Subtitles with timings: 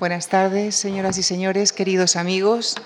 [0.00, 2.76] Buenas tardes, señoras y señores, queridos amigos.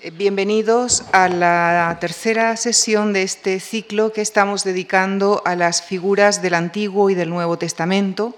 [0.00, 6.40] Eh, bienvenidos a la tercera sesión de este ciclo que estamos dedicando a las figuras
[6.40, 8.36] del Antiguo y del Nuevo Testamento,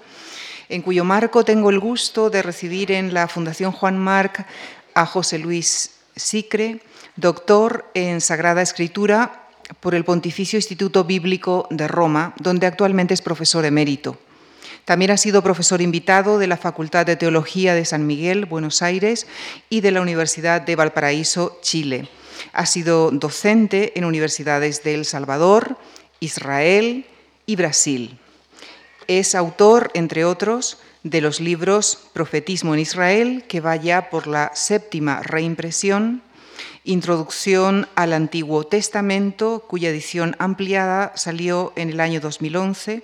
[0.69, 4.43] en cuyo marco tengo el gusto de recibir en la Fundación Juan Marc
[4.95, 6.81] a José Luis Sicre,
[7.15, 9.49] doctor en Sagrada Escritura
[9.81, 14.17] por el Pontificio Instituto Bíblico de Roma, donde actualmente es profesor emérito.
[14.85, 19.27] También ha sido profesor invitado de la Facultad de Teología de San Miguel, Buenos Aires,
[19.69, 22.09] y de la Universidad de Valparaíso, Chile.
[22.51, 25.77] Ha sido docente en universidades de El Salvador,
[26.19, 27.05] Israel
[27.45, 28.19] y Brasil.
[29.07, 34.51] Es autor, entre otros, de los libros Profetismo en Israel, que va ya por la
[34.53, 36.21] séptima reimpresión,
[36.85, 43.03] Introducción al Antiguo Testamento, cuya edición ampliada salió en el año 2011,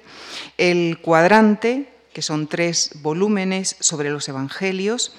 [0.57, 5.13] El Cuadrante, que son tres volúmenes sobre los Evangelios,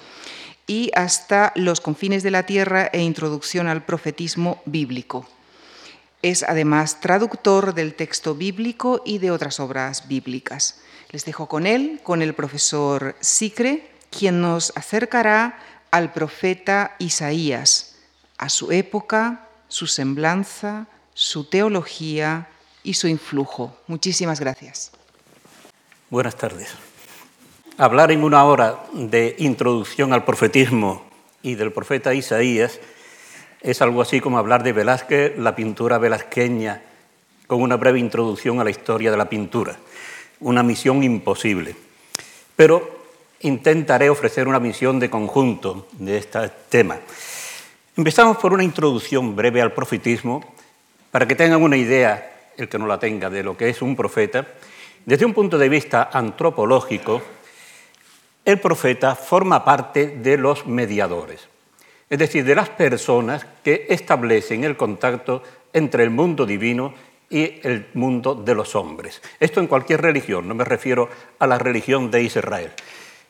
[0.67, 5.27] y hasta Los confines de la tierra e Introducción al Profetismo Bíblico.
[6.21, 10.81] Es además traductor del texto bíblico y de otras obras bíblicas.
[11.09, 15.57] Les dejo con él, con el profesor Sicre, quien nos acercará
[15.89, 17.90] al profeta Isaías
[18.41, 22.49] a su época, su semblanza, su teología
[22.83, 23.77] y su influjo.
[23.87, 24.91] Muchísimas gracias.
[26.09, 26.69] Buenas tardes.
[27.77, 31.05] Hablar en una hora de introducción al profetismo
[31.43, 32.79] y del profeta Isaías
[33.61, 36.81] es algo así como hablar de Velázquez, la pintura velasqueña,
[37.45, 39.77] con una breve introducción a la historia de la pintura.
[40.39, 41.75] Una misión imposible.
[42.55, 43.01] Pero
[43.41, 46.99] intentaré ofrecer una misión de conjunto de este tema.
[47.97, 50.41] Empezamos por una introducción breve al profetismo,
[51.11, 53.97] para que tengan una idea, el que no la tenga, de lo que es un
[53.97, 54.47] profeta.
[55.05, 57.21] Desde un punto de vista antropológico,
[58.45, 61.49] el profeta forma parte de los mediadores,
[62.09, 66.93] es decir, de las personas que establecen el contacto entre el mundo divino
[67.29, 69.21] y el mundo de los hombres.
[69.37, 71.09] Esto en cualquier religión, no me refiero
[71.39, 72.71] a la religión de Israel.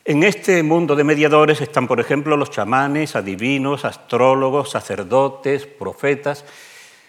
[0.04, 6.44] En este mundo de mediadores están, por ejemplo, los chamanes, adivinos, astrólogos, sacerdotes, profetas.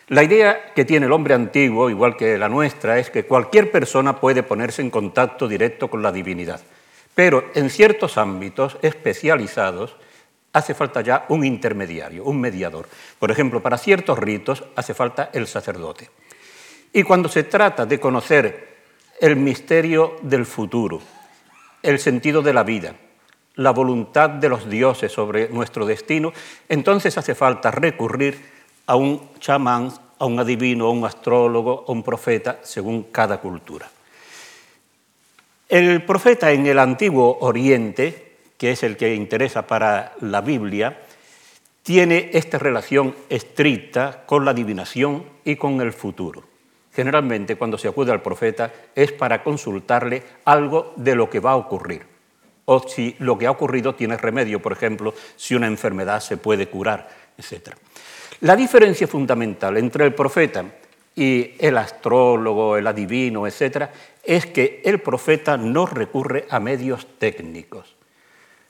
[0.08, 4.20] La idea que tiene el hombre antiguo, igual que la nuestra, es que cualquier persona
[4.20, 6.60] puede ponerse en contacto directo con la divinidad.
[7.14, 9.97] Pero en ciertos ámbitos especializados
[10.52, 12.91] hace falta ya un intermediario, un mediador.
[13.19, 16.10] Por ejemplo, para ciertos ritos hace falta el sacerdote.
[16.92, 18.76] Y cuando se trata de conocer
[19.19, 21.00] el misterio del futuro,
[21.82, 22.94] el sentido de la vida,
[23.56, 26.32] la voluntad de los dioses sobre nuestro destino,
[26.69, 28.38] entonces hace falta recurrir
[28.87, 33.88] a un chamán, a un adivino, a un astrólogo, a un profeta, según cada cultura.
[35.69, 41.00] El profeta en el antiguo Oriente, que es el que interesa para la Biblia,
[41.82, 46.51] tiene esta relación estricta con la adivinación y con el futuro.
[46.92, 51.56] Generalmente cuando se acude al profeta es para consultarle algo de lo que va a
[51.56, 52.12] ocurrir
[52.64, 56.69] o si lo que ha ocurrido tiene remedio, por ejemplo, si una enfermedad se puede
[56.69, 57.70] curar, etc.
[58.41, 60.64] La diferencia fundamental entre el profeta
[61.14, 63.88] y el astrólogo, el adivino, etc.,
[64.22, 67.97] es que el profeta no recurre a medios técnicos.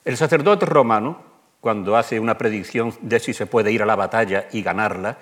[0.04, 1.22] El sacerdote romano,
[1.60, 5.18] cuando hace una predicción de si se puede ir a la batalla y ganarla,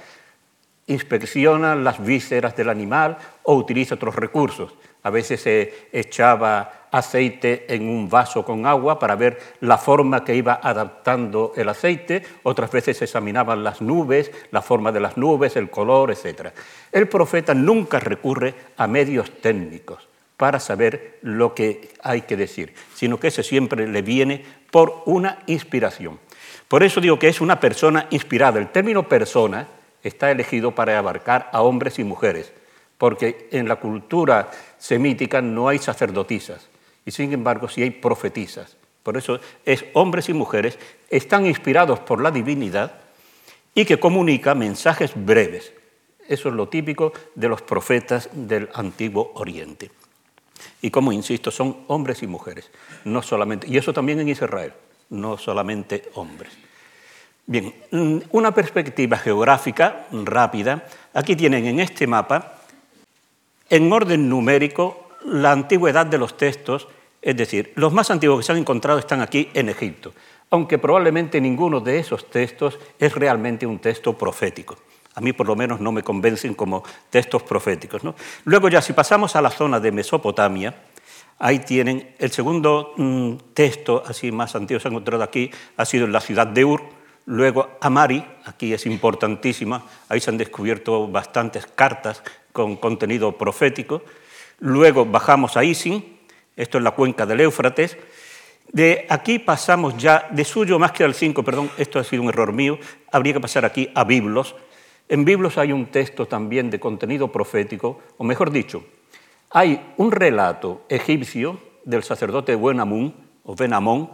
[0.86, 4.74] inspecciona las vísceras del animal o utiliza otros recursos.
[5.02, 10.34] A veces se echaba aceite en un vaso con agua para ver la forma que
[10.34, 15.56] iba adaptando el aceite, otras veces se examinaban las nubes, la forma de las nubes,
[15.56, 16.48] el color, etc.
[16.90, 23.20] El profeta nunca recurre a medios técnicos para saber lo que hay que decir, sino
[23.20, 26.18] que ese siempre le viene por una inspiración.
[26.66, 28.58] Por eso digo que es una persona inspirada.
[28.58, 29.66] El término persona
[30.02, 32.52] está elegido para abarcar a hombres y mujeres,
[32.98, 36.68] porque en la cultura semítica no hay sacerdotisas,
[37.04, 38.76] y sin embargo sí hay profetisas.
[39.02, 40.78] Por eso es hombres y mujeres,
[41.08, 42.92] están inspirados por la divinidad
[43.74, 45.72] y que comunica mensajes breves.
[46.28, 49.90] Eso es lo típico de los profetas del antiguo Oriente.
[50.82, 52.70] Y como insisto, son hombres y mujeres,
[53.04, 54.72] no solamente, y eso también en Israel,
[55.08, 56.52] no solamente hombres.
[57.50, 60.84] Bien, mm, una perspectiva geográfica rápida.
[61.12, 62.60] Aquí tienen en este mapa,
[63.68, 66.86] en orden numérico, la antigüedad de los textos,
[67.20, 70.12] es decir, los más antiguos que se han encontrado están aquí en Egipto,
[70.50, 74.76] aunque probablemente ninguno de esos textos es realmente un texto profético.
[75.16, 78.02] A mí por lo menos no me convencen como textos proféticos.
[78.44, 80.72] Luego ya si pasamos a la zona de Mesopotamia,
[81.42, 86.04] Ahí tienen el segundo mm, texto, así más antiguo, se ha encontrado aquí, ha sido
[86.04, 86.99] en la ciudad de Ur.
[87.26, 92.22] Luego Amari, aquí es importantísima, ahí se han descubierto bastantes cartas
[92.52, 94.02] con contenido profético.
[94.58, 96.18] Luego bajamos a Isin,
[96.56, 97.96] esto es la cuenca del Éufrates.
[98.72, 102.28] De aquí pasamos ya, de suyo más que al 5, perdón, esto ha sido un
[102.28, 102.78] error mío,
[103.10, 104.54] habría que pasar aquí a Biblos.
[105.08, 108.84] En Biblos hay un texto también de contenido profético, o mejor dicho,
[109.50, 114.10] hay un relato egipcio del sacerdote Buenamún, o Benamón,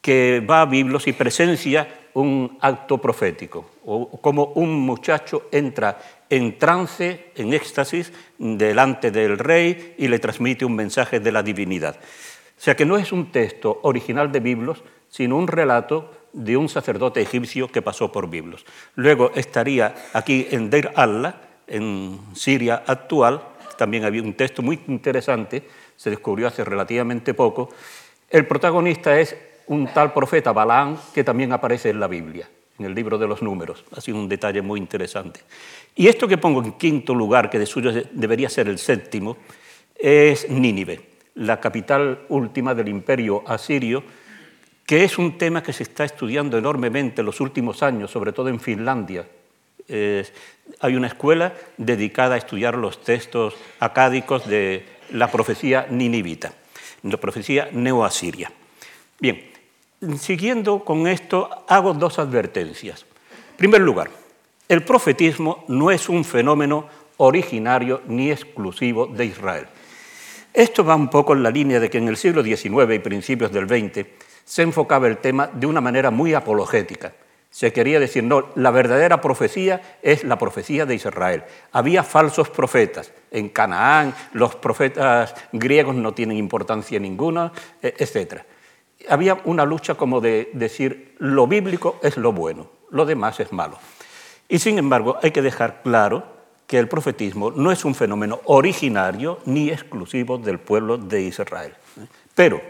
[0.00, 5.98] que va a Biblos y presencia un acto profético, o como un muchacho entra
[6.28, 11.96] en trance, en éxtasis, delante del rey y le transmite un mensaje de la divinidad.
[11.96, 16.68] O sea que no es un texto original de Biblos, sino un relato de un
[16.68, 18.66] sacerdote egipcio que pasó por Biblos.
[18.96, 23.42] Luego estaría aquí en Deir Allah, en Siria actual,
[23.76, 25.62] también había un texto muy interesante,
[25.96, 27.70] se descubrió hace relativamente poco.
[28.28, 29.36] El protagonista es
[29.68, 32.48] un tal profeta Balaam que también aparece en la Biblia,
[32.78, 33.84] en el libro de los números.
[33.96, 35.40] Ha sido un detalle muy interesante.
[35.94, 39.36] Y esto que pongo en quinto lugar, que de suyo debería ser el séptimo,
[39.94, 41.00] es Nínive,
[41.34, 44.02] la capital última del imperio asirio,
[44.86, 48.48] que es un tema que se está estudiando enormemente en los últimos años, sobre todo
[48.48, 49.26] en Finlandia.
[49.88, 56.52] hay una escuela dedicada a estudiar los textos acádicos de la profecía ninivita,
[57.02, 58.52] la profecía neoasiria.
[59.18, 59.47] Bien,
[60.18, 63.04] siguiendo con esto, hago dos advertencias.
[63.50, 64.10] En primer lugar,
[64.68, 66.86] el profetismo no es un fenómeno
[67.16, 69.66] originario ni exclusivo de Israel.
[70.54, 73.52] Esto va un poco en la línea de que en el siglo XIX y principios
[73.52, 74.06] del XX
[74.44, 77.12] se enfocaba el tema de una manera muy apologética.
[77.50, 81.44] Se quería decir, no, la verdadera profecía es la profecía de Israel.
[81.72, 83.12] Había falsos profetas.
[83.30, 87.52] En Canaán los profetas griegos no tienen importancia ninguna,
[87.82, 88.42] e, etc
[89.08, 93.78] había una lucha como de decir lo bíblico es lo bueno, lo demás es malo.
[94.48, 96.24] Y sin embargo hay que dejar claro
[96.66, 101.74] que el profetismo no es un fenómeno originario ni exclusivo del pueblo de Israel.
[102.34, 102.60] Pero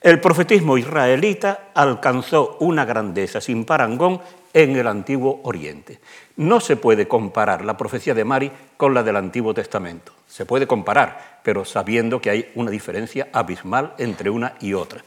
[0.00, 4.20] el profetismo israelita alcanzó una grandeza sin parangón
[4.52, 6.00] en el Antiguo Oriente.
[6.36, 10.12] No se puede comparar la profecía de Mari con la del Antiguo Testamento.
[10.26, 15.02] Se puede comparar, pero sabiendo que hay una diferencia abismal entre una y otra.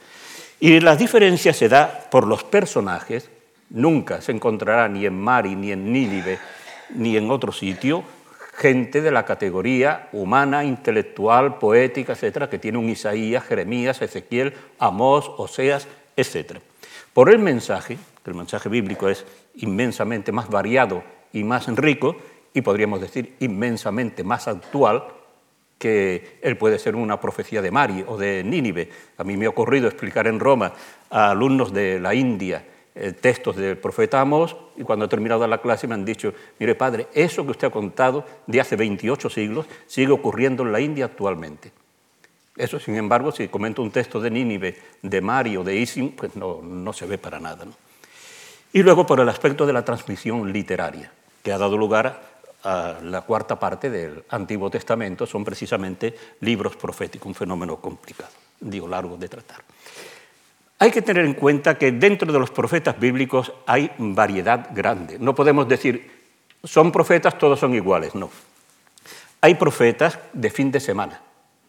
[0.59, 3.29] Y la diferencia se da por los personajes.
[3.69, 6.39] Nunca se encontrará ni en Mari, ni en Nínive,
[6.95, 8.03] ni en otro sitio
[8.55, 15.29] gente de la categoría humana, intelectual, poética, etcétera, que tiene un Isaías, Jeremías, Ezequiel, Amós,
[15.37, 16.61] Oseas, etcétera.
[17.13, 19.25] Por el mensaje, que el mensaje bíblico es
[19.55, 21.03] inmensamente más variado
[21.33, 22.15] y más rico,
[22.53, 25.03] y podríamos decir inmensamente más actual,
[25.77, 28.89] que él puede ser una profecía de Mari o de Nínive.
[29.17, 30.73] A mí me ha ocurrido explicar en Roma
[31.09, 32.65] a alumnos de la India
[32.97, 36.75] eh, textos del profeta Amós y cuando he terminado la clase me han dicho, mire
[36.75, 41.05] padre, eso que usted ha contado de hace 28 siglos sigue ocurriendo en la India
[41.05, 41.73] actualmente.
[42.55, 46.37] Eso, sin embargo, si comento un texto de Nínive, de Mari o de Isim, pues
[46.37, 47.65] no, no se ve para nada.
[48.71, 51.11] Y luego por el aspecto de la transmisión literaria,
[51.43, 52.34] que ha dado lugar
[52.65, 59.17] la cuarta parte del Antiguo Testamento son precisamente libros proféticos, un fenómeno complicado, digo, largo
[59.17, 59.61] de tratar.
[60.79, 65.17] Hay que tener en cuenta que dentro de los profetas bíblicos hay variedad grande.
[65.19, 66.11] No podemos decir,
[66.63, 68.29] son profetas, todos son iguales, no.
[69.41, 71.21] Hay profetas de fin de semana,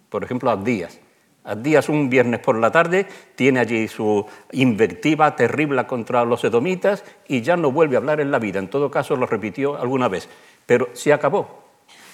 [0.09, 0.99] por ejemplo, Abdías.
[1.45, 3.07] Abdías un viernes por la tarde
[3.37, 8.33] tiene allí su invectiva terrible contra los edomitas y ya no vuelve a hablar en
[8.33, 8.59] la vida.
[8.59, 10.29] En todo caso, lo repitió alguna vez
[10.67, 11.65] pero se acabó.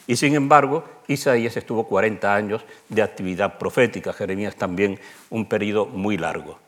[0.07, 4.99] Y sin embargo, Isaías estuvo 40 años de actividad profética, Jeremías también
[5.31, 6.59] un periodo muy largo.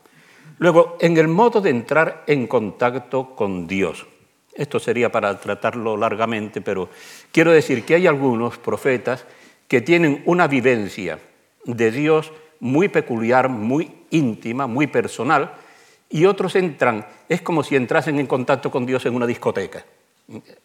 [0.57, 4.05] Luego, en el modo de entrar en contacto con Dios.
[4.53, 6.89] Esto sería para tratarlo largamente, pero
[7.33, 9.25] quiero decir que hay algunos profetas
[9.67, 11.19] que tienen una vivencia
[11.65, 15.55] de Dios muy peculiar, muy íntima, muy personal,
[16.09, 19.83] y otros entran, es como si entrasen en contacto con Dios en una discoteca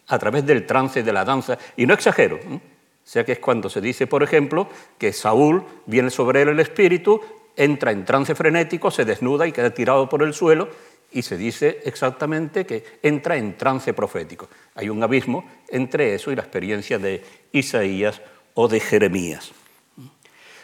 [0.07, 1.57] a través del trance de la danza.
[1.77, 2.37] Y no exagero.
[2.37, 2.59] O
[3.03, 7.19] sea que es cuando se dice, por ejemplo, que Saúl viene sobre él el espíritu,
[7.55, 10.69] entra en trance frenético, se desnuda y queda tirado por el suelo,
[11.11, 14.47] y se dice exactamente que entra en trance profético.
[14.75, 18.21] Hay un abismo entre eso y la experiencia de Isaías
[18.53, 19.51] o de Jeremías.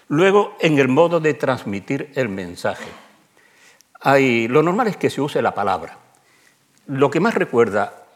[0.07, 2.89] Luego, en el modo de transmitir el mensaje.
[3.99, 5.97] Hay, lo normal es que se use la palabra.
[6.85, 8.06] Lo que más recuerda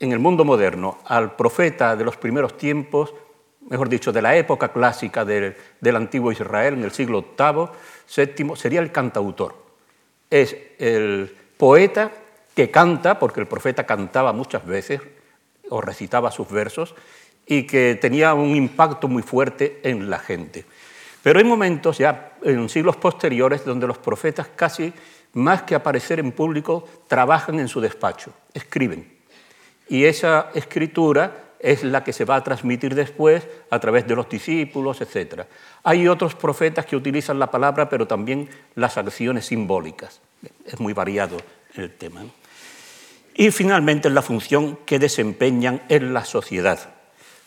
[0.00, 3.14] en el mundo moderno al profeta de los primeros tiempos
[3.70, 5.54] mejor dicho, de la época clásica del,
[5.94, 9.54] antiguo Israel, en el siglo VIII, VII, sería el cantautor.
[10.28, 12.10] Es el poeta
[12.54, 15.00] que canta, porque el profeta cantaba muchas veces
[15.68, 16.94] o recitaba sus versos,
[17.46, 20.64] y que tenía un impacto muy fuerte en la gente.
[21.22, 24.92] Pero hay momentos ya en siglos posteriores donde los profetas casi
[25.32, 29.19] más que aparecer en público trabajan en su despacho, escriben.
[29.90, 34.28] Y esa escritura es la que se va a transmitir después a través de los
[34.28, 35.42] discípulos, etc.
[35.82, 40.20] Hay otros profetas que utilizan la palabra, pero también las acciones simbólicas.
[40.64, 41.38] Es muy variado
[41.74, 42.22] el tema.
[43.34, 46.78] Y finalmente la función que desempeñan en la sociedad,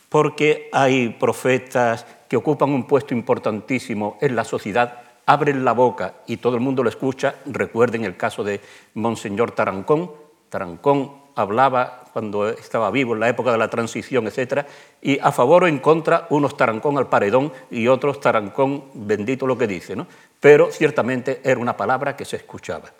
[0.09, 6.37] porque hay profetas que ocupan un puesto importantísimo en la sociedad, abren la boca y
[6.37, 7.35] todo el mundo lo escucha.
[7.45, 8.59] Recuerden el caso de
[8.95, 10.11] Monseñor Tarancón.
[10.49, 14.65] Tarancón hablaba cuando estaba vivo, en la época de la transición, etc.
[15.01, 19.57] Y a favor o en contra, unos tarancón al paredón y otros tarancón, bendito lo
[19.57, 20.05] que dice, ¿no?
[20.39, 22.91] Pero ciertamente era una palabra que se escuchaba.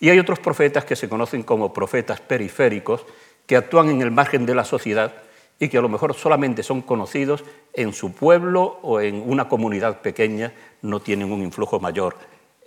[0.00, 3.04] Y hay otros profetas que se conocen como profetas periféricos,
[3.46, 5.12] que actúan en el margen de la sociedad
[5.58, 10.00] y que a lo mejor solamente son conocidos en su pueblo o en una comunidad
[10.00, 12.16] pequeña, no tienen un influjo mayor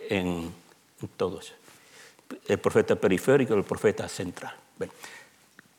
[0.09, 0.53] en,
[1.15, 1.53] todos.
[2.47, 4.53] El profeta periférico el profeta central.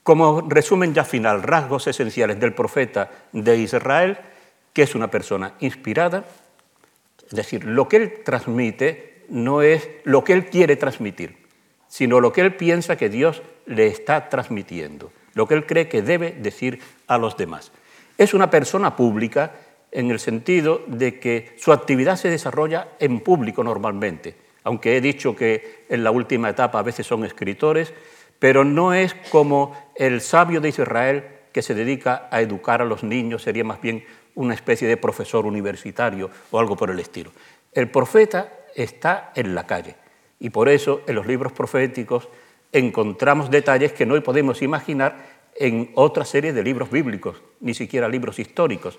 [0.02, 4.18] Como resumen ya final, rasgos esenciales del profeta de Israel,
[4.72, 6.24] que es una persona inspirada,
[7.26, 11.36] es decir, lo que él transmite no es lo que él quiere transmitir,
[11.88, 16.00] sino lo que él piensa que Dios le está transmitiendo, lo que él cree que
[16.00, 17.72] debe decir a los demás.
[18.16, 19.52] Es una persona pública
[19.92, 25.36] en el sentido de que su actividad se desarrolla en público normalmente, aunque he dicho
[25.36, 27.92] que en la última etapa a veces son escritores,
[28.38, 33.02] pero no es como el sabio de Israel que se dedica a educar a los
[33.02, 34.04] niños, sería más bien
[34.34, 37.32] una especie de profesor universitario o algo por el estilo.
[37.72, 39.96] El profeta está en la calle
[40.38, 42.28] y por eso en los libros proféticos
[42.72, 48.38] encontramos detalles que no podemos imaginar en otra serie de libros bíblicos, ni siquiera libros
[48.38, 48.98] históricos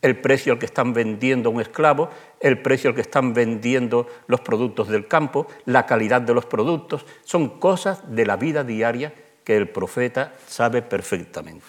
[0.00, 4.40] el precio al que están vendiendo un esclavo, el precio al que están vendiendo los
[4.40, 9.12] productos del campo, la calidad de los productos, son cosas de la vida diaria
[9.44, 11.64] que el profeta sabe perfectamente.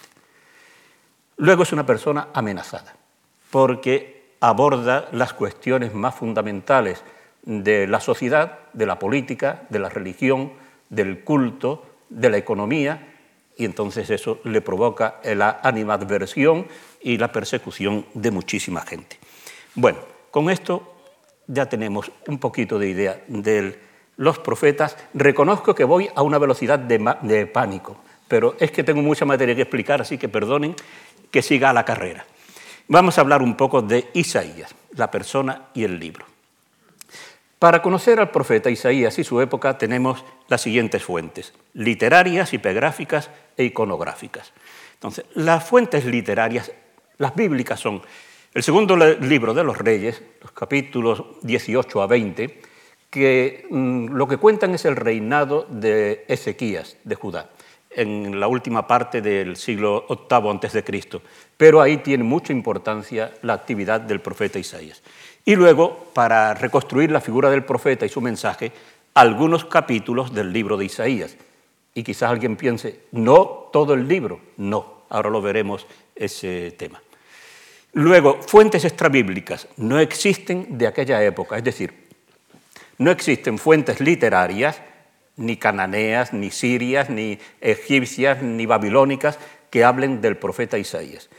[1.38, 2.94] Luego es una persona amenazada,
[3.50, 7.02] porque aborda las cuestiones más fundamentales
[7.42, 10.52] de la sociedad, de la política, de la religión,
[10.88, 13.14] del culto, de la economía,
[13.56, 16.66] y entonces eso le provoca la animadversión
[17.02, 19.18] y la persecución de muchísima gente.
[19.74, 19.98] Bueno,
[20.30, 20.94] con esto
[21.46, 23.78] ya tenemos un poquito de idea de
[24.16, 24.96] los profetas.
[25.14, 27.96] Reconozco que voy a una velocidad de, pánico,
[28.28, 30.74] pero es que tengo mucha materia que explicar, así que perdonen
[31.30, 32.24] que siga la carrera.
[32.88, 36.26] Vamos a hablar un poco de Isaías, la persona y el libro.
[37.58, 43.64] Para conocer al profeta Isaías y su época tenemos las siguientes fuentes, literarias, hipegráficas e
[43.64, 44.52] iconográficas.
[44.94, 46.72] Entonces, las fuentes literarias
[47.20, 48.00] las bíblicas son
[48.54, 52.60] el segundo libro de los Reyes, los capítulos 18 a 20,
[53.10, 57.50] que mm, lo que cuentan es el reinado de Ezequías de Judá
[57.90, 61.20] en la última parte del siglo VIII antes de Cristo,
[61.56, 65.02] pero ahí tiene mucha importancia la actividad del profeta Isaías.
[65.44, 68.72] Y luego, para reconstruir la figura del profeta y su mensaje,
[69.12, 71.36] algunos capítulos del libro de Isaías.
[71.92, 77.02] Y quizás alguien piense, no todo el libro, no, ahora lo veremos ese tema.
[77.92, 81.92] Luego, fuentes extrabíblicas no existen de aquella época, es decir,
[82.98, 84.80] no existen fuentes literarias,
[85.36, 89.38] ni cananeas, ni sirias, ni egipcias, ni babilónicas,
[89.70, 91.30] que hablen del profeta Isaías.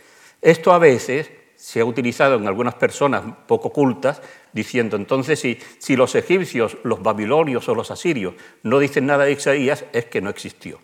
[0.41, 5.95] Esto a veces se ha utilizado en algunas personas poco cultas, diciendo entonces si, si
[5.95, 10.31] los egipcios, los babilonios o los asirios no dicen nada de Isaías, es que no
[10.31, 10.79] existió.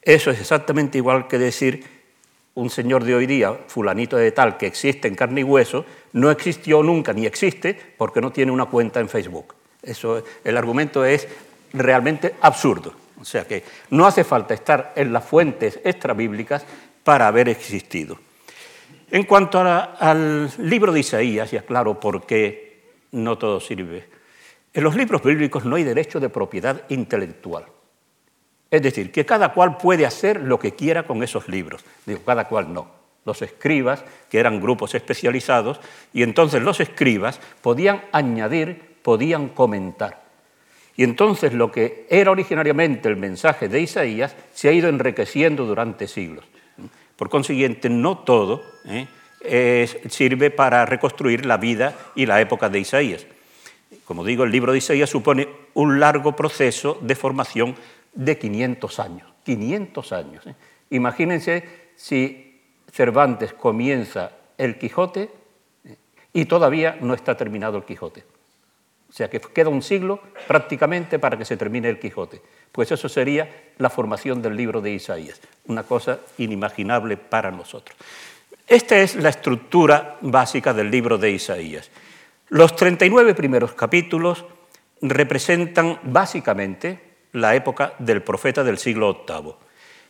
[0.00, 1.99] Eso es exactamente igual que decir
[2.60, 6.30] un señor de hoy día, fulanito de tal, que existe en carne y hueso, no
[6.30, 9.54] existió nunca ni existe porque no tiene una cuenta en Facebook.
[9.82, 11.26] Eso, el argumento es
[11.72, 12.92] realmente absurdo.
[13.18, 16.64] O sea que no hace falta estar en las fuentes extrabíblicas
[17.02, 18.18] para haber existido.
[19.10, 24.04] En cuanto al libro de Isaías, ya claro por qué no todo sirve.
[24.74, 27.64] En los libros bíblicos no hay derecho de propiedad intelectual.
[28.70, 31.84] Es decir, que cada cual puede hacer lo que quiera con esos libros.
[32.06, 32.88] Digo, cada cual no.
[33.24, 35.80] Los escribas, que eran grupos especializados,
[36.12, 40.22] y entonces los escribas podían añadir, podían comentar.
[40.96, 46.06] Y entonces lo que era originariamente el mensaje de Isaías se ha ido enriqueciendo durante
[46.06, 46.44] siglos.
[47.16, 49.06] Por consiguiente, no todo ¿eh?
[50.08, 53.26] sirve para reconstruir la vida y la época de Isaías.
[54.04, 57.76] Como digo, el libro de Isaías supone un largo proceso de formación
[58.12, 59.28] de 500 años.
[59.44, 60.44] 500 años.
[60.90, 65.30] Imagínense si Cervantes comienza el Quijote
[65.84, 65.96] ¿eh?
[66.32, 68.24] y todavía no está terminado el Quijote.
[69.08, 72.40] O sea que queda un siglo prácticamente para que se termine el Quijote.
[72.70, 77.96] Pues eso sería la formación del libro de Isaías, una cosa inimaginable para nosotros.
[78.68, 81.90] Esta es la estructura básica del libro de Isaías.
[82.50, 84.44] Los 39 primeros capítulos
[85.02, 89.54] representan básicamente la época del profeta del siglo VIII.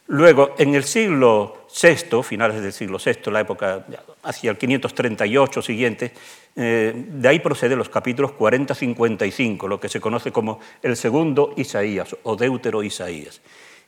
[0.08, 3.86] Luego, en el siglo VI, finales del siglo VI, la época
[4.24, 6.12] hacia el 538 siguiente,
[6.56, 12.16] eh, de ahí proceden los capítulos 40-55, lo que se conoce como el segundo Isaías
[12.24, 13.40] o Deutero Isaías.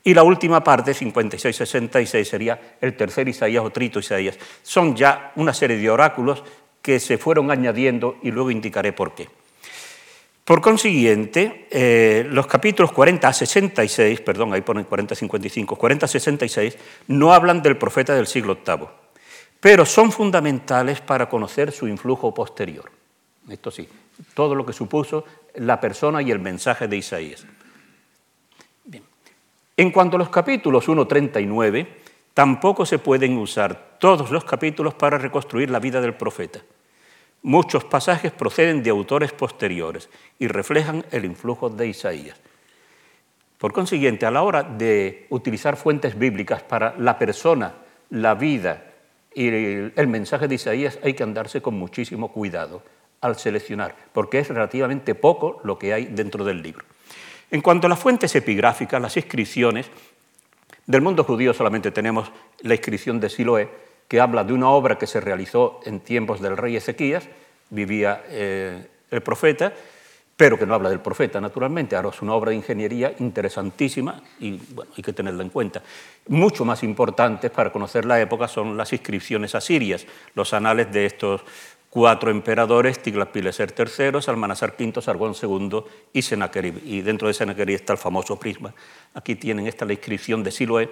[0.05, 4.39] Y la última parte, 56-66, sería el tercer Isaías o trito Isaías.
[4.63, 6.45] Son ya una serie de oráculos
[6.81, 9.29] que se fueron añadiendo y luego indicaré por qué.
[10.45, 16.07] Por consiguiente, eh, los capítulos 40 a 66, perdón, ahí ponen 40 a 55, 40
[16.07, 18.89] a 66, no hablan del profeta del siglo VIII,
[19.61, 22.91] pero son fundamentales para conocer su influjo posterior.
[23.49, 23.89] Esto sí,
[24.35, 27.47] todo lo que supuso la persona y el mensaje de Isaías.
[28.85, 29.05] Bien.
[29.77, 32.03] En cuanto a los capítulos 1, 39,
[32.35, 36.61] tampoco se pueden usar todos los capítulos para reconstruir la vida del profeta.
[37.43, 40.09] Muchos pasajes proceden de autores posteriores
[40.39, 42.39] y reflejan el influjo de Isaías.
[43.59, 47.75] Por consiguiente, a la hora de utilizar fuentes bíblicas para la persona,
[48.11, 48.85] la vida
[49.35, 52.83] y el mensaje de Isaías, hay que andarse con muchísimo cuidado
[53.21, 56.85] al seleccionar, porque es relativamente poco lo que hay dentro del libro.
[57.51, 59.87] En cuanto a las fuentes epigráficas, las inscripciones,
[60.87, 62.31] del mundo judío solamente tenemos
[62.63, 63.69] la inscripción de Siloé,
[64.13, 67.27] que habla de una obra que se realizó en tiempos del rey Ezequías,
[67.71, 69.73] vivía eh, el profeta,
[70.37, 71.97] pero que no habla del profeta, naturalmente.
[71.97, 75.83] Ahora es una obra de ingeniería interesantísima y bueno, hay que tenerla en cuenta.
[76.29, 81.41] Mucho más importantes para conocer la época son las inscripciones asirias, los anales de estos
[81.89, 86.83] cuatro emperadores, Tiglath-Pileser III, Salmanasar V, Sargón II y Sennacherib.
[86.85, 88.75] Y dentro de Sennacherib está el famoso prisma.
[89.15, 90.91] Aquí tienen esta la inscripción de Siloé,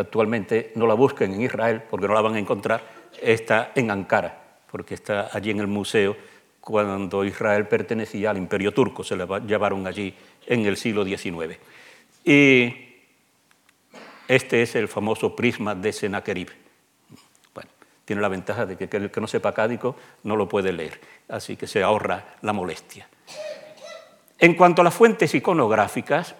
[0.00, 2.82] actualmente no la busquen en Israel porque no la van a encontrar,
[3.20, 4.38] está en Ankara,
[4.70, 6.16] porque está allí en el museo
[6.60, 10.14] cuando Israel pertenecía al imperio turco, se la llevaron allí
[10.46, 11.56] en el siglo XIX.
[12.24, 12.74] Y
[14.28, 16.50] este es el famoso prisma de Sennacherib.
[17.54, 17.70] Bueno,
[18.04, 21.56] tiene la ventaja de que el que no sepa cádico no lo puede leer, así
[21.56, 23.08] que se ahorra la molestia.
[24.38, 26.34] En cuanto a las fuentes iconográficas,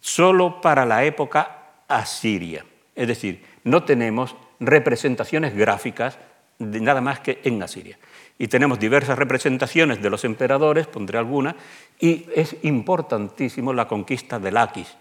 [0.00, 2.64] solo para la época asiria.
[2.98, 6.18] Es decir, no tenemos representaciones gráficas
[6.58, 7.96] de nada más que en Asiria.
[8.36, 11.54] Y tenemos diversas representaciones de los emperadores, pondré alguna,
[12.00, 14.96] y es importantísimo la conquista de Laquis,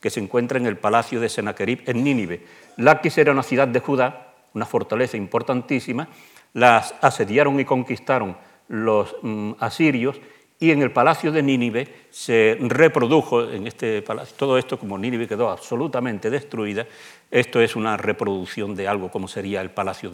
[0.00, 2.46] que se encuentra en el palacio de Sennacherib en Nínive.
[2.76, 6.08] Laquis era una ciudad de Judá, una fortaleza importantísima,
[6.52, 8.36] las asediaron y conquistaron
[8.68, 10.20] los mm, asirios
[10.60, 15.28] y en el palacio de Nínive se reprodujo, en este palacio, todo esto como Nínive
[15.28, 16.86] quedó absolutamente destruida,
[17.30, 20.10] esto es una reproducción de algo como sería el palacio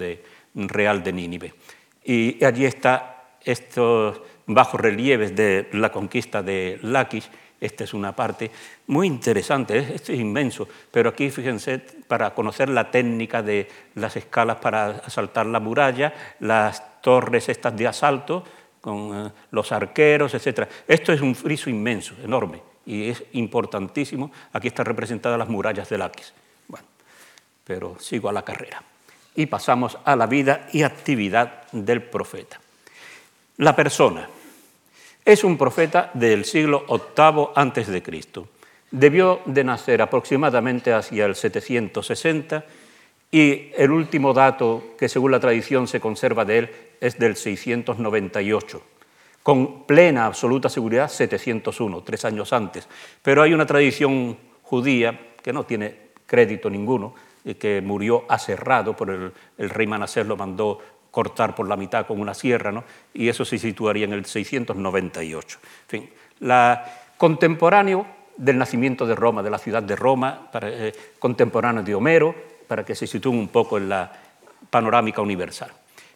[0.54, 1.54] real de Nínive.
[2.04, 7.30] Y allí está estos bajos relieves de la conquista de Laquis,
[7.60, 8.50] esta es una parte
[8.88, 14.58] muy interesante, esto es inmenso, pero aquí fíjense, para conocer la técnica de las escalas
[14.58, 18.44] para asaltar la muralla, las torres estas de asalto,
[18.84, 20.68] con eh, los arqueros, etc.
[20.86, 24.30] Esto es un friso inmenso, enorme, y es importantísimo.
[24.52, 26.34] Aquí están representadas las murallas de Laquis.
[26.68, 26.84] Bueno,
[27.64, 28.82] pero sigo a la carrera.
[29.36, 32.60] Y pasamos a la vida y actividad del profeta.
[33.56, 34.28] La persona
[35.24, 38.48] es un profeta del siglo VIII antes de Cristo.
[38.90, 42.66] Debió de nacer aproximadamente hacia el 760
[43.30, 48.82] y el último dato que según la tradición se conserva de él es del 698,
[49.42, 52.88] con plena, absoluta seguridad 701, tres años antes.
[53.22, 59.10] Pero hay una tradición judía que no tiene crédito ninguno, y que murió aserrado por
[59.10, 59.32] el,
[59.70, 60.78] rey Manasés, lo mandó
[61.10, 62.84] cortar por la mitad con una sierra, ¿no?
[63.12, 65.58] y eso se situaría en el 698.
[65.62, 66.84] En fin, la,
[67.16, 72.34] contemporáneo del nacimiento de Roma, de la ciudad de Roma, eh, contemporáneo de Homero,
[72.66, 74.10] para que se sitúen un poco en la
[74.70, 75.70] panorámica universal.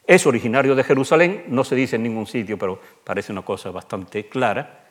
[0.09, 4.27] Es originario de Jerusalén, no se dice en ningún sitio, pero parece una cosa bastante
[4.27, 4.87] clara.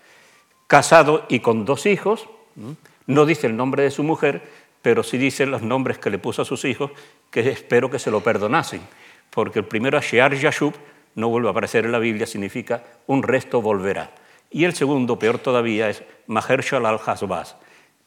[0.68, 2.30] Casado y con dos hijos,
[3.08, 4.44] no dice el nombre de su mujer,
[4.84, 6.92] pero sí dice los nombres que le puso a sus hijos,
[7.32, 8.82] que espero que se lo perdonasen,
[9.32, 10.76] porque el primero, Shear Yashub,
[11.16, 14.12] no vuelve a aparecer en la Biblia, significa un resto volverá.
[14.52, 17.56] Y el segundo, peor todavía, es Maher Shalal Hasbaz,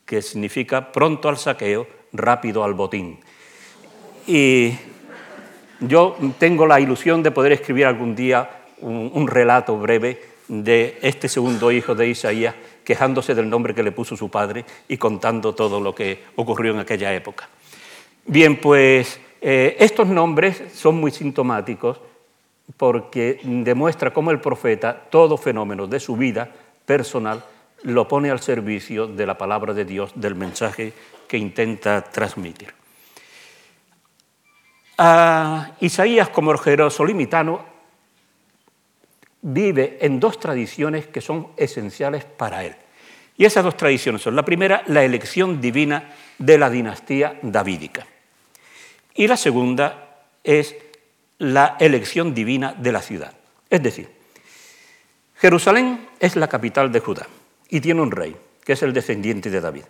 [0.06, 3.18] que significa pronto al saqueo, rápido al botín.
[4.28, 4.74] Y
[5.80, 8.48] yo tengo la ilusión de poder escribir algún día
[8.80, 14.16] un, relato breve de este segundo hijo de Isaías, quejándose del nombre que le puso
[14.16, 17.48] su padre y contando todo lo que ocurrió en aquella época.
[18.26, 22.00] Bien, pues eh, estos nombres son muy sintomáticos
[22.76, 26.48] porque demuestra cómo el profeta, todo fenómeno de su vida
[26.84, 27.44] personal,
[27.82, 30.92] lo pone al servicio de la palabra de Dios, del mensaje
[31.26, 32.79] que intenta transmitir.
[35.80, 37.64] Isaías, como jerosolimitano,
[39.42, 42.76] vive en dos tradiciones que son esenciales para él.
[43.36, 48.06] Y esas dos tradiciones son, la primera, la elección divina de la dinastía davídica.
[49.14, 50.76] Y la segunda es
[51.38, 53.32] la elección divina de la ciudad.
[53.70, 54.10] Es decir,
[55.36, 57.26] Jerusalén es la capital de Judá
[57.70, 59.84] y tiene un rey, que es el descendiente de David.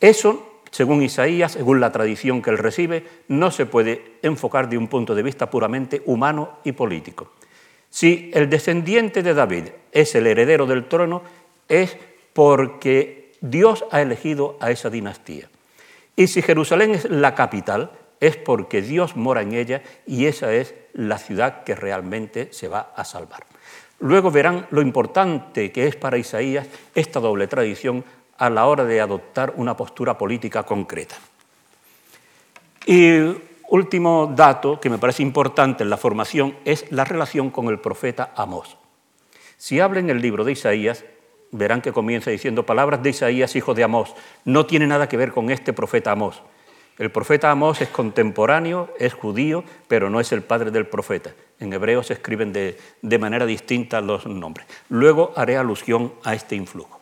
[0.00, 4.88] Eso, según Isaías, según la tradición que él recibe, no se puede enfocar de un
[4.88, 7.32] punto de vista puramente humano y político.
[7.88, 11.22] Si el descendiente de David es el heredero del trono,
[11.68, 11.96] es
[12.32, 15.48] porque Dios ha elegido a esa dinastía.
[16.14, 20.74] Y si Jerusalén es la capital, es porque Dios mora en ella y esa es
[20.92, 23.44] la ciudad que realmente se va a salvar.
[23.98, 28.04] Luego verán lo importante que es para Isaías esta doble tradición
[28.40, 31.14] a la hora de adoptar una postura política concreta.
[32.86, 33.36] Y
[33.68, 38.32] último dato que me parece importante en la formación es la relación con el profeta
[38.34, 38.78] Amós.
[39.58, 41.04] Si hablan el libro de Isaías,
[41.50, 44.14] verán que comienza diciendo palabras de Isaías, hijo de Amós.
[44.46, 46.42] No tiene nada que ver con este profeta Amós.
[46.96, 51.32] El profeta Amós es contemporáneo, es judío, pero no es el padre del profeta.
[51.58, 54.66] En hebreo se escriben de, de manera distinta los nombres.
[54.88, 56.99] Luego haré alusión a este influjo.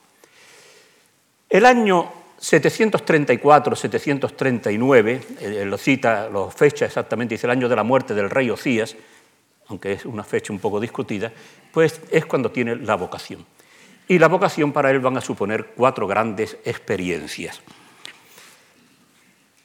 [1.49, 8.13] El año 734-739, eh, lo cita, lo fecha exactamente, dice el año de la muerte
[8.13, 8.95] del rey Ocías,
[9.69, 11.33] aunque es una fecha un poco discutida,
[11.73, 13.47] pues es cuando tiene la vocación.
[14.09, 17.63] Y la vocación para él van a suponer cuatro grandes experiencias.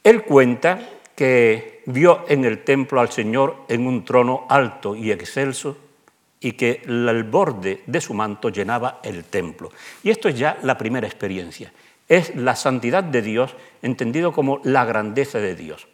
[0.03, 0.79] Él cuenta
[1.15, 5.77] que vio en el templo al Señor en un trono alto y excelso
[6.43, 9.71] y que el borde de su manto llenaba el templo.
[10.03, 11.73] Y esto es ya la primera experiencia
[12.07, 15.87] es la santidad de Dios, entendido como la grandeza de Dios.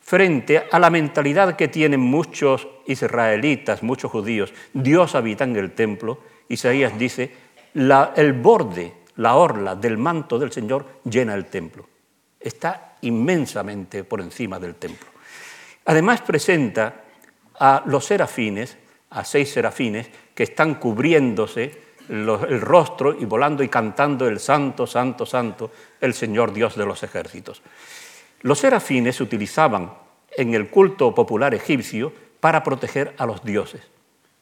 [0.00, 6.18] Frente a la mentalidad que tienen muchos israelitas, muchos judíos, Dios habita en el templo,
[6.48, 7.32] Isaías dice,
[7.74, 11.88] el borde, la orla del manto del Señor llena el templo.
[12.38, 15.08] Está inmensamente por encima del templo.
[15.86, 17.02] Además presenta
[17.58, 18.76] a los serafines,
[19.14, 25.24] a seis serafines, que están cubriéndose el rostro y volando y cantando el santo, santo,
[25.24, 27.62] santo, el Señor Dios de los ejércitos.
[28.42, 29.92] Los serafines se utilizaban
[30.36, 33.80] en el culto popular egipcio para proteger a los dioses.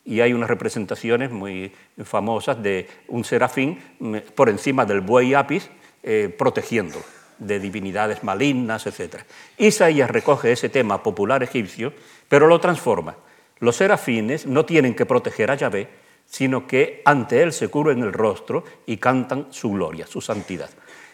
[0.04, 5.70] Y hay unas representaciones muy famosas de un serafín mm, por encima del buey apis
[6.02, 6.98] eh, protegiendo
[7.38, 9.22] de divinidades malignas, etc.
[9.58, 11.92] Isaías recoge ese tema popular egipcio,
[12.28, 13.14] pero lo transforma.
[13.62, 15.88] Los serafines no tienen que proteger a Yahvé,
[16.26, 20.68] sino que ante Él se cubren el rostro y cantan su gloria, su santidad.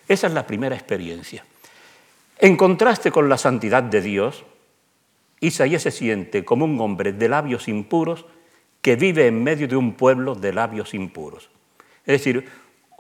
[0.09, 1.45] Esa es la primera experiencia.
[2.39, 4.47] En contraste con la santidad de Dios,
[5.41, 8.25] Isaías se siente como un hombre de labios impuros
[8.81, 11.51] que vive en medio de un pueblo de labios impuros.
[12.07, 12.49] Es decir,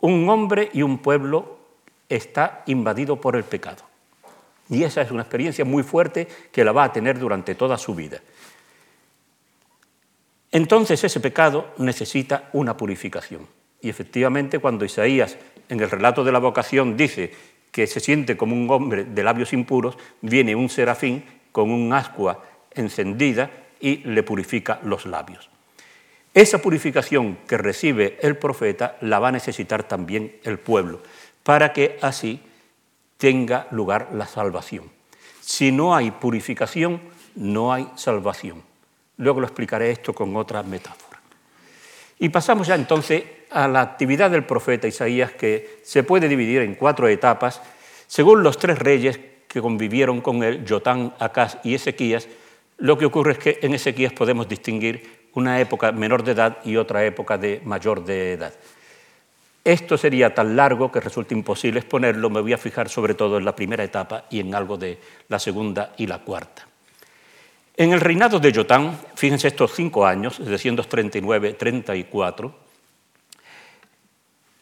[0.03, 1.57] un hombre y un pueblo
[2.11, 3.83] está invadido por el pecado.
[4.69, 7.95] Y esa es una experiencia muy fuerte que la va a tener durante toda su
[7.95, 8.21] vida.
[10.51, 13.47] Entonces ese pecado necesita una purificación.
[13.81, 15.37] Y efectivamente cuando Isaías
[15.69, 17.33] en el relato de la vocación dice
[17.71, 22.43] que se siente como un hombre de labios impuros, viene un serafín con un ascua
[22.73, 25.51] encendida y le purifica los labios.
[26.35, 31.01] Esa purificación que recibe el profeta la va a necesitar también el pueblo,
[31.43, 32.41] para que así
[33.17, 34.91] tenga lugar la salvación.
[35.41, 37.01] Si no hay purificación,
[37.35, 38.63] no hay salvación.
[39.19, 41.21] Luego lo explicaré esto con otra metáfora.
[42.19, 46.75] Y pasamos ya entonces a la actividad del profeta Isaías, que se puede dividir en
[46.75, 47.63] cuatro etapas,
[48.07, 52.29] según los tres reyes que convivieron con él, Jotán, Acaz y Ezequías.
[52.79, 56.77] Lo que ocurre es que en Ezequías podemos distinguir una época menor de edad y
[56.77, 58.55] otra época de mayor de edad.
[59.65, 63.45] Esto sería tan largo que resulta imposible exponerlo, me voy a fijar sobre todo en
[63.45, 66.68] la primera etapa y en algo de la segunda y la cuarta.
[67.81, 72.53] En el reinado de Yotán, fíjense estos cinco años, de 139-34,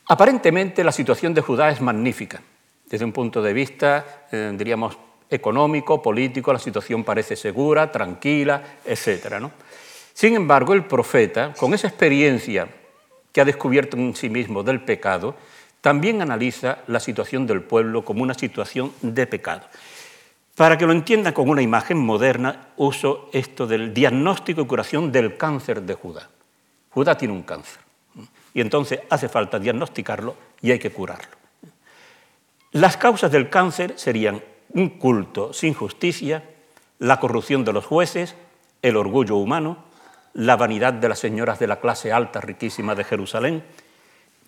[0.09, 2.43] aparentemente la situación de Judá es magnífica.
[2.85, 4.99] Desde un punto de vista, eh, diríamos,
[5.31, 9.47] económico, político, la situación parece segura, tranquila, etc.
[10.13, 12.69] Sin embargo, el profeta, con esa experiencia
[13.33, 15.37] que ha descubierto en sí mismo del pecado,
[15.81, 19.63] también analiza la situación del pueblo como una situación de pecado.
[20.57, 25.37] Para que lo entiendan con una imagen moderna, uso esto del diagnóstico y curación del
[25.37, 26.31] cáncer de Judá.
[26.91, 27.81] Judá tiene un cáncer
[28.55, 31.37] y entonces hace falta diagnosticarlo y hay que curarlo.
[32.73, 36.43] Las causas del cáncer serían un culto sin justicia,
[37.01, 38.35] la corrupción de los jueces,
[38.81, 39.85] el orgullo humano,
[40.33, 43.63] la vanidad de las señoras de la clase alta riquísima de Jerusalén.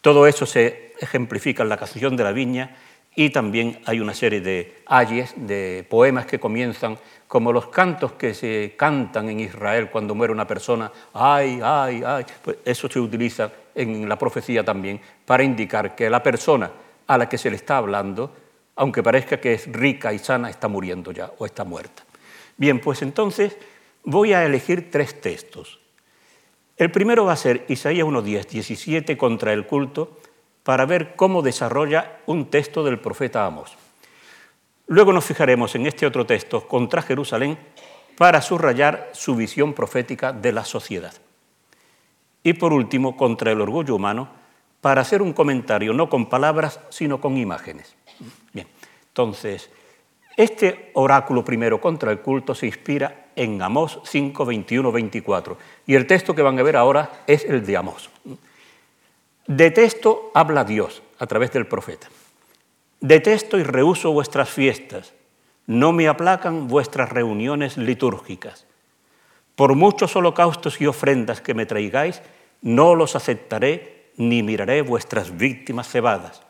[0.01, 2.77] Todo eso se ejemplifica en la canción de la viña
[3.15, 8.33] y también hay una serie de ayes, de poemas que comienzan como los cantos que
[8.33, 13.51] se cantan en Israel cuando muere una persona, ay, ay, ay, pues eso se utiliza
[13.75, 16.71] en la profecía también para indicar que la persona
[17.07, 18.33] a la que se le está hablando,
[18.77, 22.05] aunque parezca que es rica y sana, está muriendo ya o está muerta.
[22.57, 23.57] Bien, pues entonces
[24.05, 25.81] voy a elegir tres textos.
[26.77, 30.19] El primero va a ser Isaías 1.10, 17 contra el culto,
[30.69, 33.75] para ver cómo desarrolla un texto del profeta Amos.
[34.87, 37.57] Luego nos fijaremos en este otro texto contra Jerusalén
[38.19, 41.15] para subrayar su visión profética de la sociedad.
[42.43, 44.29] Y por último, contra el orgullo humano,
[44.83, 47.97] para hacer un comentario no con palabras, sino con imágenes.
[48.53, 48.69] Bien,
[49.07, 49.71] entonces,
[50.37, 55.57] este oráculo primero contra el culto se inspira en Amós 5, 21, 24.
[55.87, 58.11] Y el texto que van a ver ahora es el de Amós.
[59.49, 62.07] Detesto, habla Dios a través del profeta.
[63.01, 65.15] Detesto y rehuso vuestras fiestas.
[65.67, 68.67] No me aplacan vuestras reuniones litúrgicas.
[69.57, 72.21] Por muchos holocaustos y ofrendas que me traigáis,
[72.61, 76.43] no los aceptaré ni miraré vuestras víctimas cebadas.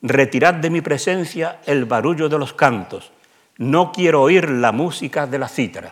[0.00, 3.10] Retirad de mi presencia el barullo de los cantos.
[3.56, 5.90] No quiero oír la música de la cítara.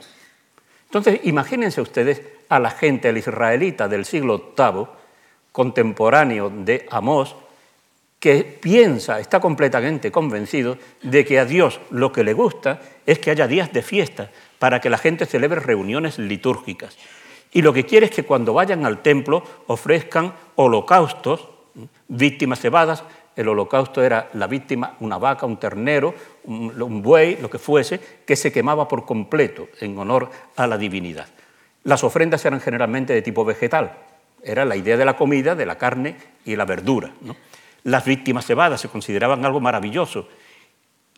[0.84, 4.86] Entonces, imagínense ustedes a la gente, el israelita del siglo VIII,
[5.56, 7.34] contemporáneo de Amós,
[8.20, 13.30] que piensa, está completamente convencido de que a Dios lo que le gusta es que
[13.30, 16.98] haya días de fiesta para que la gente celebre reuniones litúrgicas.
[17.52, 21.48] Y lo que quiere es que cuando vayan al templo ofrezcan holocaustos,
[22.08, 23.02] víctimas cebadas.
[23.34, 26.14] El holocausto era la víctima, una vaca, un ternero,
[26.44, 31.28] un buey, lo que fuese, que se quemaba por completo en honor a la divinidad.
[31.84, 34.05] Las ofrendas eran generalmente de tipo vegetal,
[34.46, 37.10] era la idea de la comida, de la carne y la verdura.
[37.82, 40.28] Las víctimas cebadas se consideraban algo maravilloso.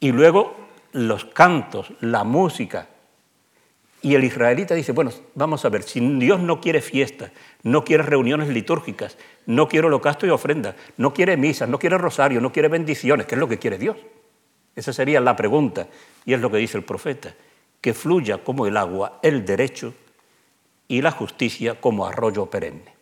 [0.01, 0.57] Y luego
[0.93, 2.89] los cantos, la música.
[4.01, 7.33] Y el israelita dice, bueno, vamos a ver, si Dios no quiere fiestas,
[7.65, 12.41] no quiere reuniones litúrgicas, no quiere holocausto y ofrenda, no quiere misas, no quiere rosario,
[12.41, 13.97] no quiere bendiciones, ¿qué es lo que quiere Dios?
[14.75, 15.89] Esa sería la pregunta.
[16.25, 17.35] Y es lo que dice el profeta,
[17.81, 19.93] que fluya como el agua el derecho
[20.87, 22.98] y la justicia como arroyo perenne.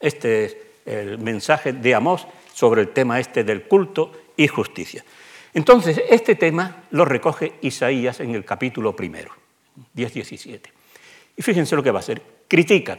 [0.00, 0.56] Este es
[0.86, 5.04] el mensaje de Amós sobre el tema este del culto y justicia.
[5.54, 9.32] Entonces, este tema lo recoge Isaías en el capítulo primero,
[9.96, 10.60] 10-17.
[11.36, 12.22] Y fíjense lo que va a hacer.
[12.46, 12.98] Critica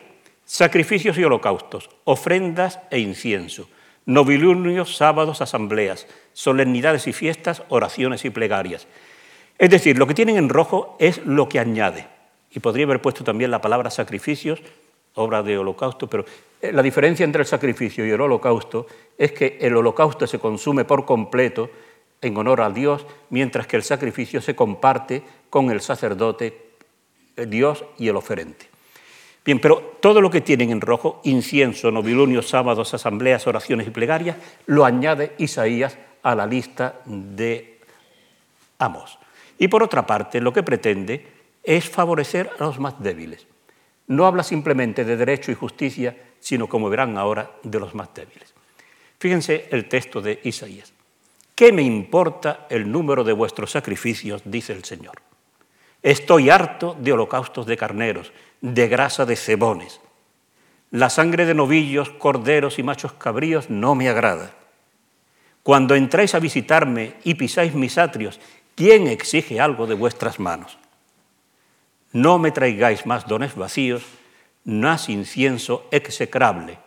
[0.49, 3.69] sacrificios y holocaustos, ofrendas e incienso,
[4.07, 8.87] novilunios, sábados, asambleas, solemnidades y fiestas, oraciones y plegarias.
[9.59, 12.07] Es decir, lo que tienen en rojo es lo que añade.
[12.49, 14.59] Y podría haber puesto también la palabra sacrificios,
[15.15, 16.25] obra de holocausto, pero
[16.61, 20.85] eh, la diferencia entre el sacrificio y el holocausto es que el holocausto se consume
[20.85, 21.69] por completo
[22.21, 26.69] en honor a Dios, mientras que el sacrificio se comparte con el sacerdote,
[27.47, 28.67] Dios y el oferente.
[29.45, 34.37] Bien, pero todo lo que tienen en rojo, incienso, novilunios, sábados, asambleas, oraciones y plegarias,
[34.65, 37.79] lo añade Isaías a la lista de
[38.77, 39.17] Amos.
[39.57, 41.25] Y por otra parte, lo que pretende
[41.63, 43.48] es favorecer a los más débiles.
[44.09, 48.53] No habla simplemente de derecho y justicia, sino, como verán ahora, de los más débiles.
[49.19, 50.91] Fíjense el texto de Isaías.
[51.53, 54.41] ¿Qué me importa el número de vuestros sacrificios?
[54.45, 55.21] dice el Señor.
[56.01, 59.99] Estoy harto de holocaustos de carneros, de grasa de cebones.
[60.89, 64.51] La sangre de novillos, corderos y machos cabríos no me agrada.
[65.61, 68.39] Cuando entráis a visitarme y pisáis mis atrios,
[68.73, 70.79] ¿quién exige algo de vuestras manos?
[72.11, 74.03] No me traigáis más dones vacíos,
[74.65, 76.77] más incienso execrable.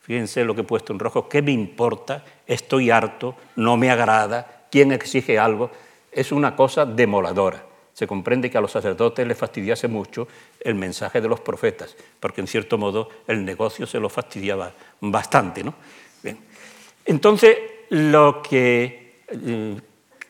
[0.00, 2.24] Fíjense lo que he puesto en rojo, ¿qué me importa?
[2.46, 5.70] Estoy harto, no me agrada, ¿quién exige algo?
[6.12, 7.64] Es una cosa demoladora.
[7.94, 10.26] se comprende que a los sacerdotes les fastidiase mucho
[10.58, 15.62] el mensaje de los profetas, porque en cierto modo el negocio se lo fastidiaba bastante.
[15.62, 15.74] ¿no?
[17.04, 17.56] Entonces,
[17.90, 19.80] lo que eh,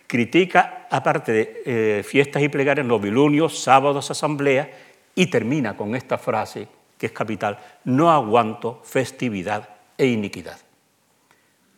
[0.06, 4.68] critica, aparte de eh, fiestas y plegarias, novilunios, sábados, asambleas,
[5.14, 10.58] y termina con esta frase que es capital, no aguanto festividad e iniquidad.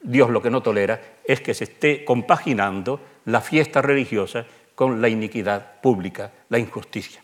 [0.03, 5.09] Dios lo que no tolera es que se esté compaginando la fiesta religiosa con la
[5.09, 7.23] iniquidad pública, la injusticia.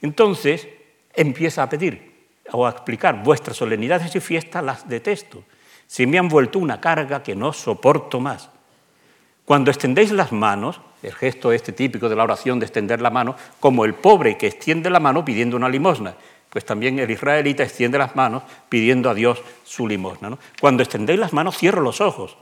[0.00, 0.66] Entonces
[1.12, 2.14] empieza a pedir
[2.52, 5.42] o a explicar, vuestras solemnidades y fiestas las detesto,
[5.86, 8.50] se me han vuelto una carga que no soporto más.
[9.46, 13.36] Cuando extendéis las manos, el gesto este típico de la oración de extender la mano,
[13.60, 16.16] como el pobre que extiende la mano pidiendo una limosna,
[16.50, 20.36] pues también el israelita extiende las manos pidiendo a Dios su limosna.
[20.60, 22.36] Cuando extendéis las manos, cierro los ojos.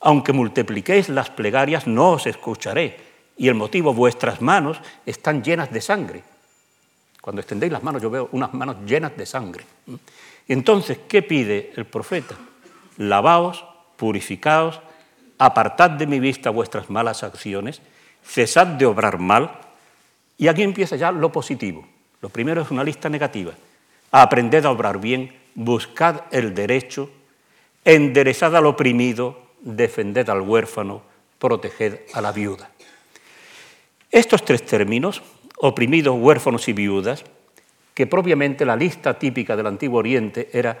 [0.00, 3.00] Aunque multipliquéis las plegarias, no os escucharé.
[3.38, 6.22] Y el motivo, vuestras manos están llenas de sangre.
[7.22, 9.64] Cuando extendéis las manos, yo veo unas manos llenas de sangre.
[10.48, 12.34] Entonces, ¿qué pide el profeta?
[12.98, 13.64] Lavaos,
[13.96, 14.80] purificaos,
[15.44, 17.82] apartad de mi vista vuestras malas acciones,
[18.22, 19.50] cesad de obrar mal.
[20.38, 21.86] Y aquí empieza ya lo positivo.
[22.20, 23.52] Lo primero es una lista negativa.
[24.10, 27.10] Aprended a obrar bien, buscad el derecho,
[27.84, 31.02] enderezad al oprimido, defended al huérfano,
[31.38, 32.70] proteged a la viuda.
[34.10, 35.22] Estos tres términos,
[35.56, 37.24] oprimidos, huérfanos y viudas,
[37.94, 40.78] que propiamente la lista típica del Antiguo Oriente era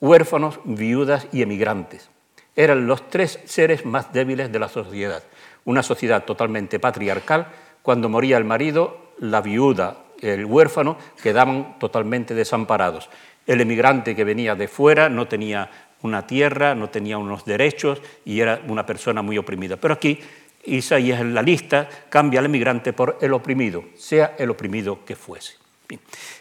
[0.00, 2.10] huérfanos, viudas y emigrantes.
[2.56, 5.22] Eran los tres seres más débiles de la sociedad.
[5.64, 7.48] Una sociedad totalmente patriarcal,
[7.82, 13.10] cuando moría el marido, la viuda el huérfano quedaban totalmente desamparados.
[13.46, 15.70] El emigrante que venía de fuera no tenía
[16.02, 19.76] una tierra, no tenía unos derechos y era una persona muy oprimida.
[19.76, 20.18] Pero aquí
[20.64, 25.54] Isaías en la lista cambia al emigrante por el oprimido, sea el oprimido que fuese.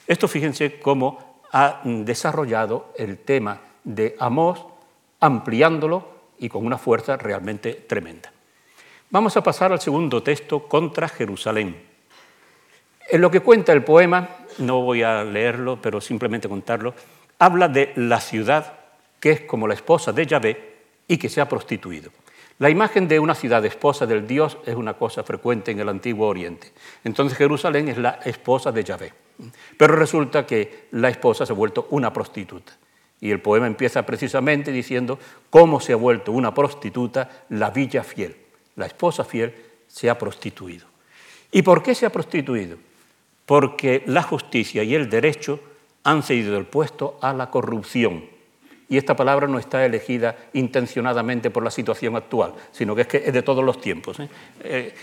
[0.07, 4.65] Esto fíjense cómo ha desarrollado el tema de Amós,
[5.23, 6.05] ampliándolo
[6.37, 8.31] y con una fuerza realmente tremenda.
[9.09, 11.81] Vamos a pasar al segundo texto contra Jerusalén.
[13.09, 16.93] En lo que cuenta el poema, no voy a leerlo, pero simplemente contarlo,
[17.39, 18.73] habla de la ciudad
[19.21, 20.73] que es como la esposa de Yahvé
[21.07, 22.11] y que se ha prostituido.
[22.59, 26.27] La imagen de una ciudad esposa del Dios es una cosa frecuente en el Antiguo
[26.27, 26.73] Oriente.
[27.05, 29.13] Entonces Jerusalén es la esposa de Yahvé.
[29.77, 32.73] Pero resulta que la esposa se ha vuelto una prostituta.
[33.23, 35.17] Y el poema empieza precisamente diciendo
[35.49, 38.35] cómo se ha vuelto una prostituta la villa fiel.
[38.75, 39.55] La esposa fiel
[39.87, 40.87] se ha prostituido.
[41.51, 42.77] ¿Y por qué se ha prostituido?
[43.45, 45.59] porque la justicia y el derecho
[46.03, 48.25] han cedido el puesto a la corrupción.
[48.89, 53.17] Y esta palabra no está elegida intencionadamente por la situación actual, sino que es, que
[53.25, 54.19] es de todos los tiempos.
[54.19, 54.29] ¿eh?
[54.63, 54.93] Eh,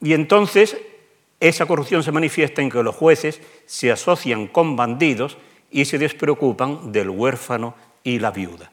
[0.00, 0.76] y entonces
[1.38, 5.36] esa corrupción se manifiesta en que los jueces se asocian con bandidos
[5.70, 8.70] y se despreocupan del huérfano y la viuda.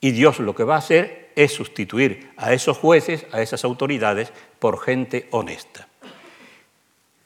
[0.00, 4.32] Y Dios lo que va a hacer es sustituir a esos jueces, a esas autoridades,
[4.58, 5.88] por gente honesta.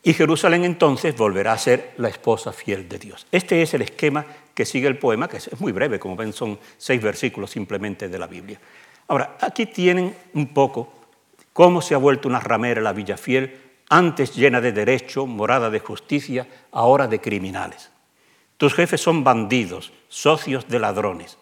[0.02, 3.26] Y Jerusalén entonces volverá a ser la esposa fiel de Dios.
[3.30, 6.58] Este es el esquema que sigue el poema, que es muy breve, como ven, son
[6.76, 8.60] seis versículos simplemente de la Biblia.
[9.06, 10.92] Ahora, aquí tienen un poco
[11.52, 15.78] cómo se ha vuelto una ramera la villa fiel, antes llena de derecho, morada de
[15.78, 17.91] justicia, ahora de criminales.
[18.62, 21.36] Tus jefes son bandidos, socios de ladrones,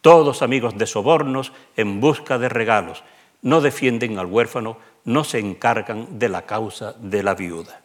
[0.00, 3.04] todos amigos de sobornos en busca de regalos,
[3.42, 7.82] no defienden al huérfano, no se encargan de la causa de la viuda.